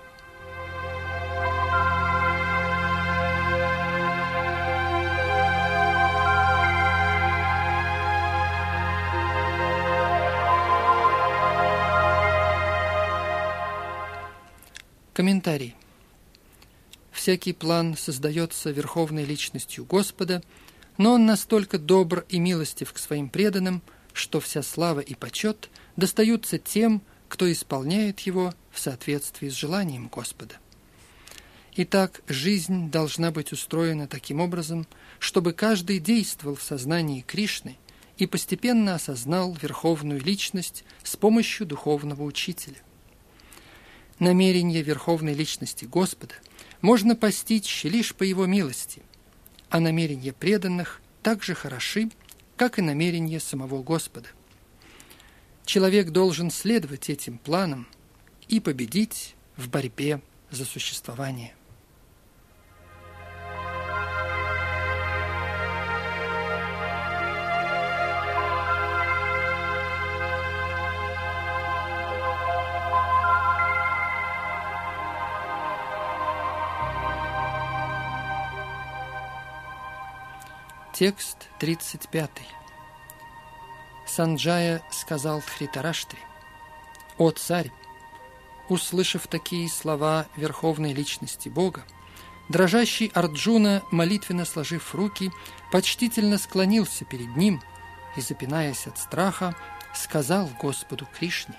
Комментарий. 15.14 15.76
Всякий 17.12 17.52
план 17.52 17.96
создается 17.96 18.72
верховной 18.72 19.24
личностью 19.24 19.84
Господа, 19.84 20.42
но 20.98 21.12
он 21.12 21.24
настолько 21.24 21.78
добр 21.78 22.26
и 22.28 22.40
милостив 22.40 22.92
к 22.92 22.98
своим 22.98 23.28
преданным, 23.28 23.80
что 24.12 24.40
вся 24.40 24.60
слава 24.64 24.98
и 24.98 25.14
почет 25.14 25.70
достаются 25.94 26.58
тем, 26.58 27.00
кто 27.28 27.50
исполняет 27.50 28.18
его 28.20 28.54
в 28.72 28.80
соответствии 28.80 29.48
с 29.48 29.52
желанием 29.52 30.08
Господа. 30.08 30.56
Итак, 31.76 32.22
жизнь 32.26 32.90
должна 32.90 33.30
быть 33.30 33.52
устроена 33.52 34.08
таким 34.08 34.40
образом, 34.40 34.84
чтобы 35.20 35.52
каждый 35.52 36.00
действовал 36.00 36.56
в 36.56 36.62
сознании 36.64 37.20
Кришны 37.20 37.76
и 38.18 38.26
постепенно 38.26 38.96
осознал 38.96 39.56
верховную 39.62 40.20
личность 40.20 40.82
с 41.04 41.14
помощью 41.14 41.68
духовного 41.68 42.24
учителя– 42.24 42.78
намерение 44.18 44.82
Верховной 44.82 45.34
Личности 45.34 45.84
Господа 45.84 46.34
можно 46.80 47.16
постичь 47.16 47.84
лишь 47.84 48.14
по 48.14 48.22
Его 48.22 48.46
милости, 48.46 49.02
а 49.70 49.80
намерения 49.80 50.32
преданных 50.32 51.00
так 51.22 51.42
же 51.42 51.54
хороши, 51.54 52.10
как 52.56 52.78
и 52.78 52.82
намерения 52.82 53.40
самого 53.40 53.82
Господа. 53.82 54.28
Человек 55.64 56.10
должен 56.10 56.50
следовать 56.50 57.08
этим 57.08 57.38
планам 57.38 57.86
и 58.48 58.60
победить 58.60 59.34
в 59.56 59.68
борьбе 59.68 60.20
за 60.50 60.64
существование. 60.64 61.54
Текст 80.94 81.48
35. 81.58 82.30
Санджая 84.06 84.80
сказал 84.92 85.40
Тхритараштри, 85.40 86.20
«О 87.18 87.32
царь, 87.32 87.72
услышав 88.68 89.26
такие 89.26 89.68
слова 89.68 90.26
верховной 90.36 90.92
личности 90.92 91.48
Бога, 91.48 91.84
дрожащий 92.48 93.10
Арджуна, 93.12 93.82
молитвенно 93.90 94.44
сложив 94.44 94.94
руки, 94.94 95.32
почтительно 95.72 96.38
склонился 96.38 97.04
перед 97.04 97.34
ним 97.36 97.60
и, 98.16 98.20
запинаясь 98.20 98.86
от 98.86 98.96
страха, 98.96 99.56
сказал 99.96 100.48
Господу 100.62 101.08
Кришне, 101.18 101.56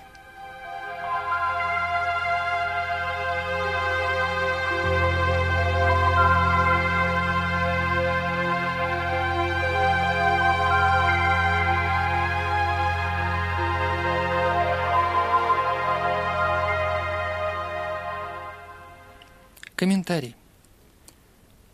Комментарий. 20.06 20.36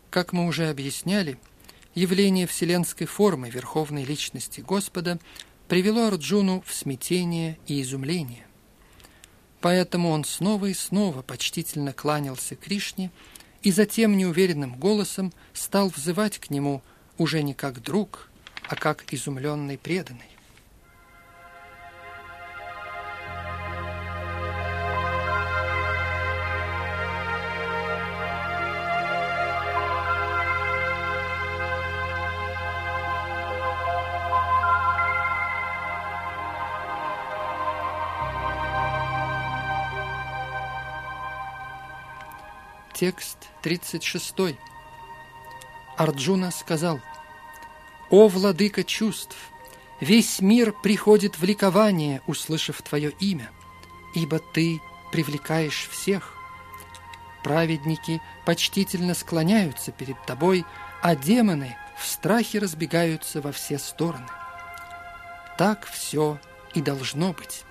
Как 0.09 0.33
мы 0.33 0.47
уже 0.47 0.67
объясняли, 0.69 1.37
явление 1.93 2.47
вселенской 2.47 3.05
формы 3.05 3.51
Верховной 3.51 4.05
Личности 4.05 4.59
Господа 4.59 5.19
привело 5.67 6.07
Арджуну 6.07 6.63
в 6.65 6.73
смятение 6.73 7.59
и 7.67 7.79
изумление. 7.83 8.47
Поэтому 9.61 10.09
он 10.09 10.25
снова 10.25 10.65
и 10.65 10.73
снова 10.73 11.21
почтительно 11.21 11.93
кланялся 11.93 12.55
Кришне 12.55 13.11
и 13.61 13.71
затем 13.71 14.17
неуверенным 14.17 14.77
голосом 14.77 15.31
стал 15.53 15.89
взывать 15.89 16.39
к 16.39 16.49
нему 16.49 16.81
уже 17.19 17.43
не 17.43 17.53
как 17.53 17.83
друг, 17.83 18.31
а 18.67 18.75
как 18.75 19.13
изумленный 19.13 19.77
преданный. 19.77 20.32
Текст 43.03 43.37
36. 43.63 44.55
Арджуна 45.97 46.51
сказал, 46.51 47.01
«О, 48.09 48.29
владыка 48.29 48.85
чувств! 48.85 49.35
Весь 49.99 50.39
мир 50.39 50.71
приходит 50.71 51.37
в 51.37 51.43
ликование, 51.43 52.21
услышав 52.27 52.81
твое 52.81 53.09
имя, 53.19 53.51
ибо 54.15 54.39
ты 54.39 54.79
привлекаешь 55.11 55.89
всех. 55.91 56.33
Праведники 57.43 58.21
почтительно 58.45 59.15
склоняются 59.15 59.91
перед 59.91 60.25
тобой, 60.25 60.63
а 61.01 61.17
демоны 61.17 61.75
в 61.99 62.07
страхе 62.07 62.59
разбегаются 62.59 63.41
во 63.41 63.51
все 63.51 63.79
стороны. 63.79 64.29
Так 65.57 65.85
все 65.87 66.39
и 66.73 66.81
должно 66.81 67.33
быть». 67.33 67.65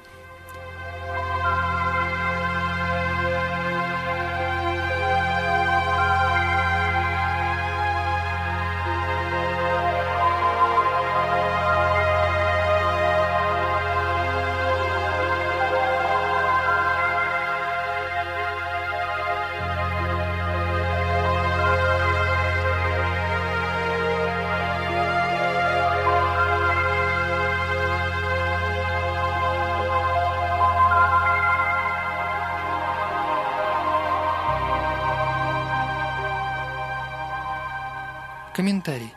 Комментарий. 38.63 39.13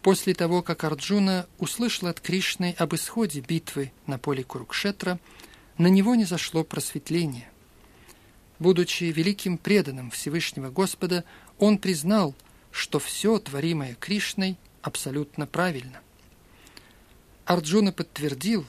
После 0.00 0.32
того, 0.32 0.62
как 0.62 0.84
Арджуна 0.84 1.46
услышал 1.58 2.08
от 2.08 2.18
Кришны 2.18 2.74
об 2.78 2.94
исходе 2.94 3.40
битвы 3.40 3.92
на 4.06 4.18
поле 4.18 4.42
Курукшетра, 4.42 5.18
на 5.76 5.88
него 5.88 6.14
не 6.14 6.24
зашло 6.24 6.64
просветление. 6.64 7.50
Будучи 8.58 9.04
великим 9.04 9.58
преданным 9.58 10.10
Всевышнего 10.10 10.70
Господа, 10.70 11.24
он 11.58 11.76
признал, 11.76 12.34
что 12.70 12.98
все, 12.98 13.38
творимое 13.38 13.94
Кришной, 13.96 14.56
абсолютно 14.80 15.46
правильно. 15.46 16.00
Арджуна 17.44 17.92
подтвердил, 17.92 18.64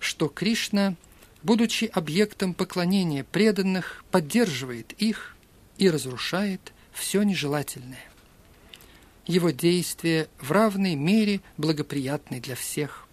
что 0.00 0.26
Кришна, 0.26 0.96
будучи 1.44 1.84
объектом 1.84 2.54
поклонения 2.54 3.22
преданных, 3.22 4.04
поддерживает 4.10 4.94
их 4.94 5.36
и 5.78 5.88
разрушает 5.88 6.72
все 6.92 7.22
нежелательное 7.22 8.04
его 9.26 9.50
действия 9.50 10.28
в 10.40 10.52
равной 10.52 10.94
мере 10.94 11.40
благоприятны 11.56 12.40
для 12.40 12.54
всех. 12.54 13.06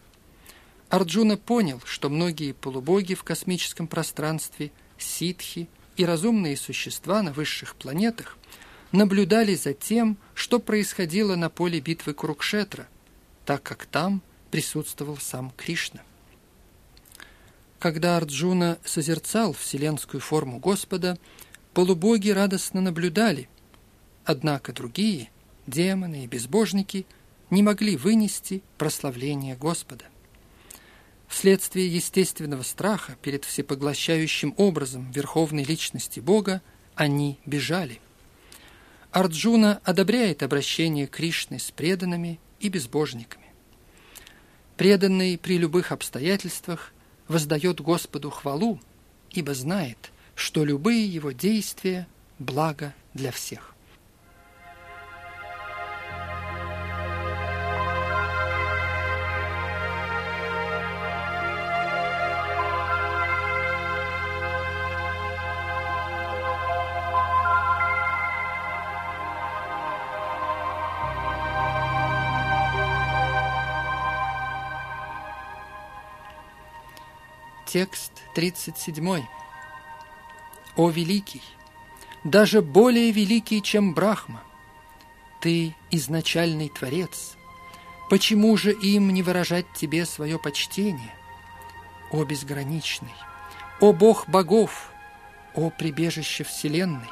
Арджуна 0.89 1.37
понял, 1.37 1.81
что 1.85 2.09
многие 2.09 2.51
полубоги 2.51 3.13
в 3.13 3.23
космическом 3.23 3.87
пространстве, 3.87 4.71
ситхи 4.97 5.69
и 5.95 6.05
разумные 6.05 6.57
существа 6.57 7.21
на 7.21 7.31
высших 7.31 7.75
планетах 7.75 8.37
наблюдали 8.91 9.55
за 9.55 9.73
тем, 9.73 10.17
что 10.33 10.59
происходило 10.59 11.35
на 11.35 11.49
поле 11.49 11.79
битвы 11.79 12.13
Курукшетра, 12.13 12.87
так 13.45 13.63
как 13.63 13.85
там 13.85 14.21
присутствовал 14.51 15.17
сам 15.17 15.51
Кришна. 15.55 16.01
Когда 17.79 18.17
Арджуна 18.17 18.77
созерцал 18.83 19.53
вселенскую 19.53 20.19
форму 20.19 20.59
Господа, 20.59 21.17
полубоги 21.73 22.29
радостно 22.29 22.81
наблюдали, 22.81 23.49
однако 24.25 24.73
другие– 24.73 25.29
демоны 25.67 26.23
и 26.23 26.27
безбожники 26.27 27.05
не 27.49 27.63
могли 27.63 27.97
вынести 27.97 28.63
прославления 28.77 29.55
Господа. 29.55 30.05
Вследствие 31.27 31.87
естественного 31.87 32.63
страха 32.63 33.15
перед 33.21 33.45
всепоглощающим 33.45 34.53
образом 34.57 35.11
верховной 35.11 35.63
личности 35.63 36.19
Бога 36.19 36.61
они 36.95 37.39
бежали. 37.45 38.01
Арджуна 39.11 39.81
одобряет 39.83 40.43
обращение 40.43 41.07
Кришны 41.07 41.59
с 41.59 41.71
преданными 41.71 42.39
и 42.59 42.69
безбожниками. 42.69 43.45
Преданный 44.77 45.37
при 45.37 45.57
любых 45.57 45.91
обстоятельствах 45.91 46.93
воздает 47.27 47.81
Господу 47.81 48.29
хвалу, 48.29 48.79
ибо 49.29 49.53
знает, 49.53 50.11
что 50.35 50.65
любые 50.65 51.05
его 51.05 51.31
действия– 51.31 52.07
благо 52.39 52.93
для 53.13 53.31
всех. 53.31 53.70
Текст 77.71 78.11
37. 78.35 79.23
«О 80.75 80.89
великий, 80.89 81.41
даже 82.25 82.61
более 82.61 83.13
великий, 83.13 83.63
чем 83.63 83.93
Брахма, 83.93 84.43
ты 85.39 85.73
изначальный 85.89 86.67
Творец, 86.67 87.37
почему 88.09 88.57
же 88.57 88.73
им 88.73 89.13
не 89.13 89.23
выражать 89.23 89.67
тебе 89.73 90.05
свое 90.05 90.37
почтение? 90.37 91.15
О 92.11 92.25
безграничный, 92.25 93.15
о 93.79 93.93
Бог 93.93 94.27
богов, 94.27 94.91
о 95.55 95.69
прибежище 95.69 96.43
Вселенной! 96.43 97.09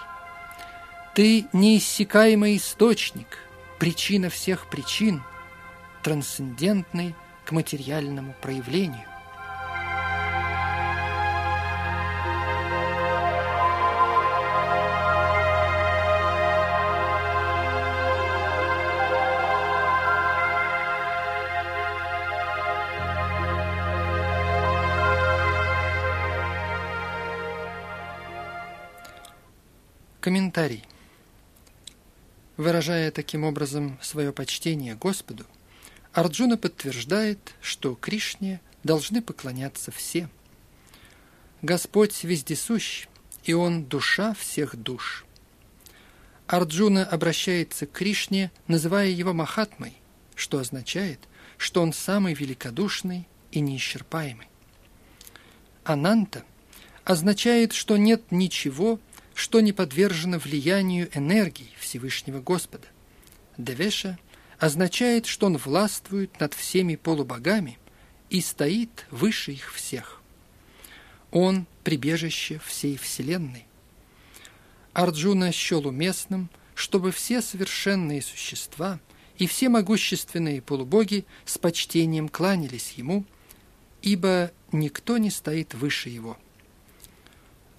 Ты 1.15 1.47
неиссякаемый 1.53 2.57
источник, 2.57 3.47
причина 3.79 4.29
всех 4.29 4.69
причин, 4.69 5.23
трансцендентный 6.03 7.15
к 7.45 7.53
материальному 7.53 8.35
проявлению. 8.41 9.18
Комментарий. 30.49 30.83
Выражая 32.57 33.11
таким 33.11 33.43
образом 33.43 33.99
свое 34.01 34.33
почтение 34.33 34.95
Господу, 34.95 35.45
Арджуна 36.11 36.57
подтверждает, 36.57 37.53
что 37.61 37.93
Кришне 37.93 38.59
должны 38.83 39.21
поклоняться 39.21 39.91
все. 39.91 40.27
Господь 41.61 42.23
вездесущ, 42.23 43.05
и 43.43 43.53
Он– 43.53 43.85
душа 43.85 44.33
всех 44.33 44.75
душ. 44.75 45.23
Арджуна 46.47 47.05
обращается 47.05 47.85
к 47.85 47.91
Кришне, 47.91 48.51
называя 48.67 49.09
его 49.09 49.33
Махатмой, 49.33 49.93
что 50.33 50.57
означает, 50.57 51.19
что 51.57 51.83
он 51.83 51.93
самый 51.93 52.33
великодушный 52.33 53.27
и 53.51 53.59
неисчерпаемый. 53.59 54.47
Ананта 55.83 56.43
означает, 57.03 57.73
что 57.73 57.97
нет 57.97 58.31
ничего, 58.31 58.99
что 59.39 59.61
не 59.61 59.71
подвержено 59.71 60.37
влиянию 60.37 61.09
энергии 61.17 61.69
Всевышнего 61.79 62.41
Господа. 62.41 62.87
Девеша 63.57 64.19
означает, 64.57 65.27
что 65.27 65.45
он 65.45 65.55
властвует 65.55 66.41
над 66.41 66.53
всеми 66.53 66.97
полубогами 66.97 67.79
и 68.29 68.41
стоит 68.41 69.05
выше 69.11 69.53
их 69.53 69.73
всех. 69.73 70.21
Он– 71.31 71.67
прибежище 71.85 72.59
всей 72.65 72.97
Вселенной. 72.97 73.65
Арджуна 74.91 75.53
счел 75.53 75.87
уместным, 75.87 76.49
чтобы 76.75 77.13
все 77.13 77.41
совершенные 77.41 78.21
существа 78.21 78.99
и 79.37 79.47
все 79.47 79.69
могущественные 79.69 80.61
полубоги 80.61 81.25
с 81.45 81.57
почтением 81.57 82.27
кланялись 82.27 82.91
ему, 82.97 83.23
ибо 84.01 84.51
никто 84.73 85.17
не 85.17 85.31
стоит 85.31 85.75
выше 85.75 86.09
его– 86.09 86.37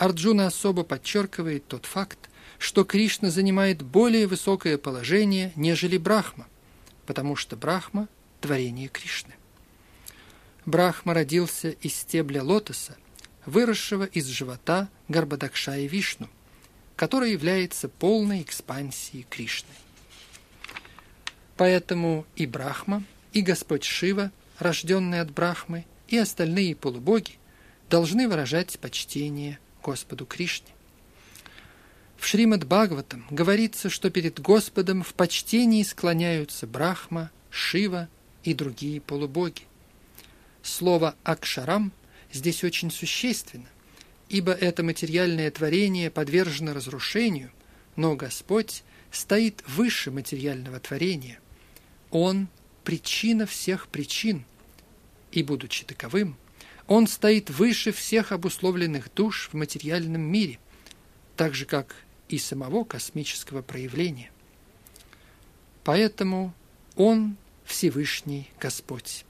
Арджуна 0.01 0.47
особо 0.47 0.83
подчеркивает 0.83 1.69
тот 1.69 1.85
факт, 1.85 2.31
что 2.59 2.85
Кришна 2.85 3.29
занимает 3.29 3.83
более 3.83 4.27
высокое 4.27 4.79
положение, 4.79 5.53
нежели 5.57 5.99
Брахма, 5.99 6.49
потому 7.05 7.37
что 7.37 7.55
Брахма– 7.55 8.09
творение 8.41 8.89
Кришны. 8.89 9.35
Брахма 10.65 11.13
родился 11.13 11.69
из 11.69 11.95
стебля 11.95 12.43
лотоса, 12.43 12.97
выросшего 13.45 14.05
из 14.05 14.27
живота 14.29 14.89
Гарбадакшаи 15.09 15.87
Вишну, 15.87 16.31
который 16.97 17.33
является 17.33 17.91
полной 17.91 18.41
экспансией 18.41 19.27
Кришны. 19.29 19.75
Поэтому 21.59 22.25
и 22.37 22.47
Брахма, 22.47 23.05
и 23.35 23.43
Господь 23.43 23.85
Шива, 23.85 24.33
рожденный 24.59 25.21
от 25.21 25.31
Брахмы, 25.31 25.85
и 26.09 26.17
остальные 26.17 26.75
полубоги 26.75 27.33
должны 27.91 28.31
выражать 28.31 28.79
почтение 28.79 29.59
Господу 29.83 30.27
Кришне. 30.27 30.69
В 32.17 32.27
Шримад 32.27 32.67
Бхагаватам 32.67 33.25
говорится, 33.31 33.89
что 33.89 34.11
перед 34.11 34.41
Господом 34.41 35.03
в 35.03 35.15
почтении 35.15 35.83
склоняются 35.83 36.67
Брахма, 36.67 37.31
Шива 37.51 38.09
и 38.45 38.53
другие 38.55 39.01
полубоги. 39.01 39.63
Слово 40.63 41.15
«акшарам» 41.25 41.93
здесь 42.31 42.63
очень 42.63 42.91
существенно, 42.91 43.69
ибо 44.29 44.53
это 44.53 44.83
материальное 44.83 45.51
творение 45.51 46.11
подвержено 46.11 46.75
разрушению, 46.75 47.51
но 47.97 48.15
Господь 48.17 48.85
стоит 49.11 49.65
выше 49.67 50.11
материального 50.11 50.79
творения. 50.79 51.41
Он– 52.11 52.49
причина 52.85 53.47
всех 53.47 53.89
причин, 53.89 54.45
и, 55.33 55.43
будучи 55.43 55.85
таковым, 55.85 56.37
он 56.91 57.07
стоит 57.07 57.51
выше 57.51 57.93
всех 57.93 58.33
обусловленных 58.33 59.15
душ 59.15 59.49
в 59.53 59.55
материальном 59.55 60.23
мире, 60.23 60.59
так 61.37 61.55
же, 61.55 61.65
как 61.65 61.95
и 62.29 62.37
самого 62.37 62.83
космического 62.83 63.63
проявления. 63.63 64.33
Поэтому 65.85 66.53
Он 66.97 67.37
Всевышний 67.65 68.51
Господь. 68.59 69.25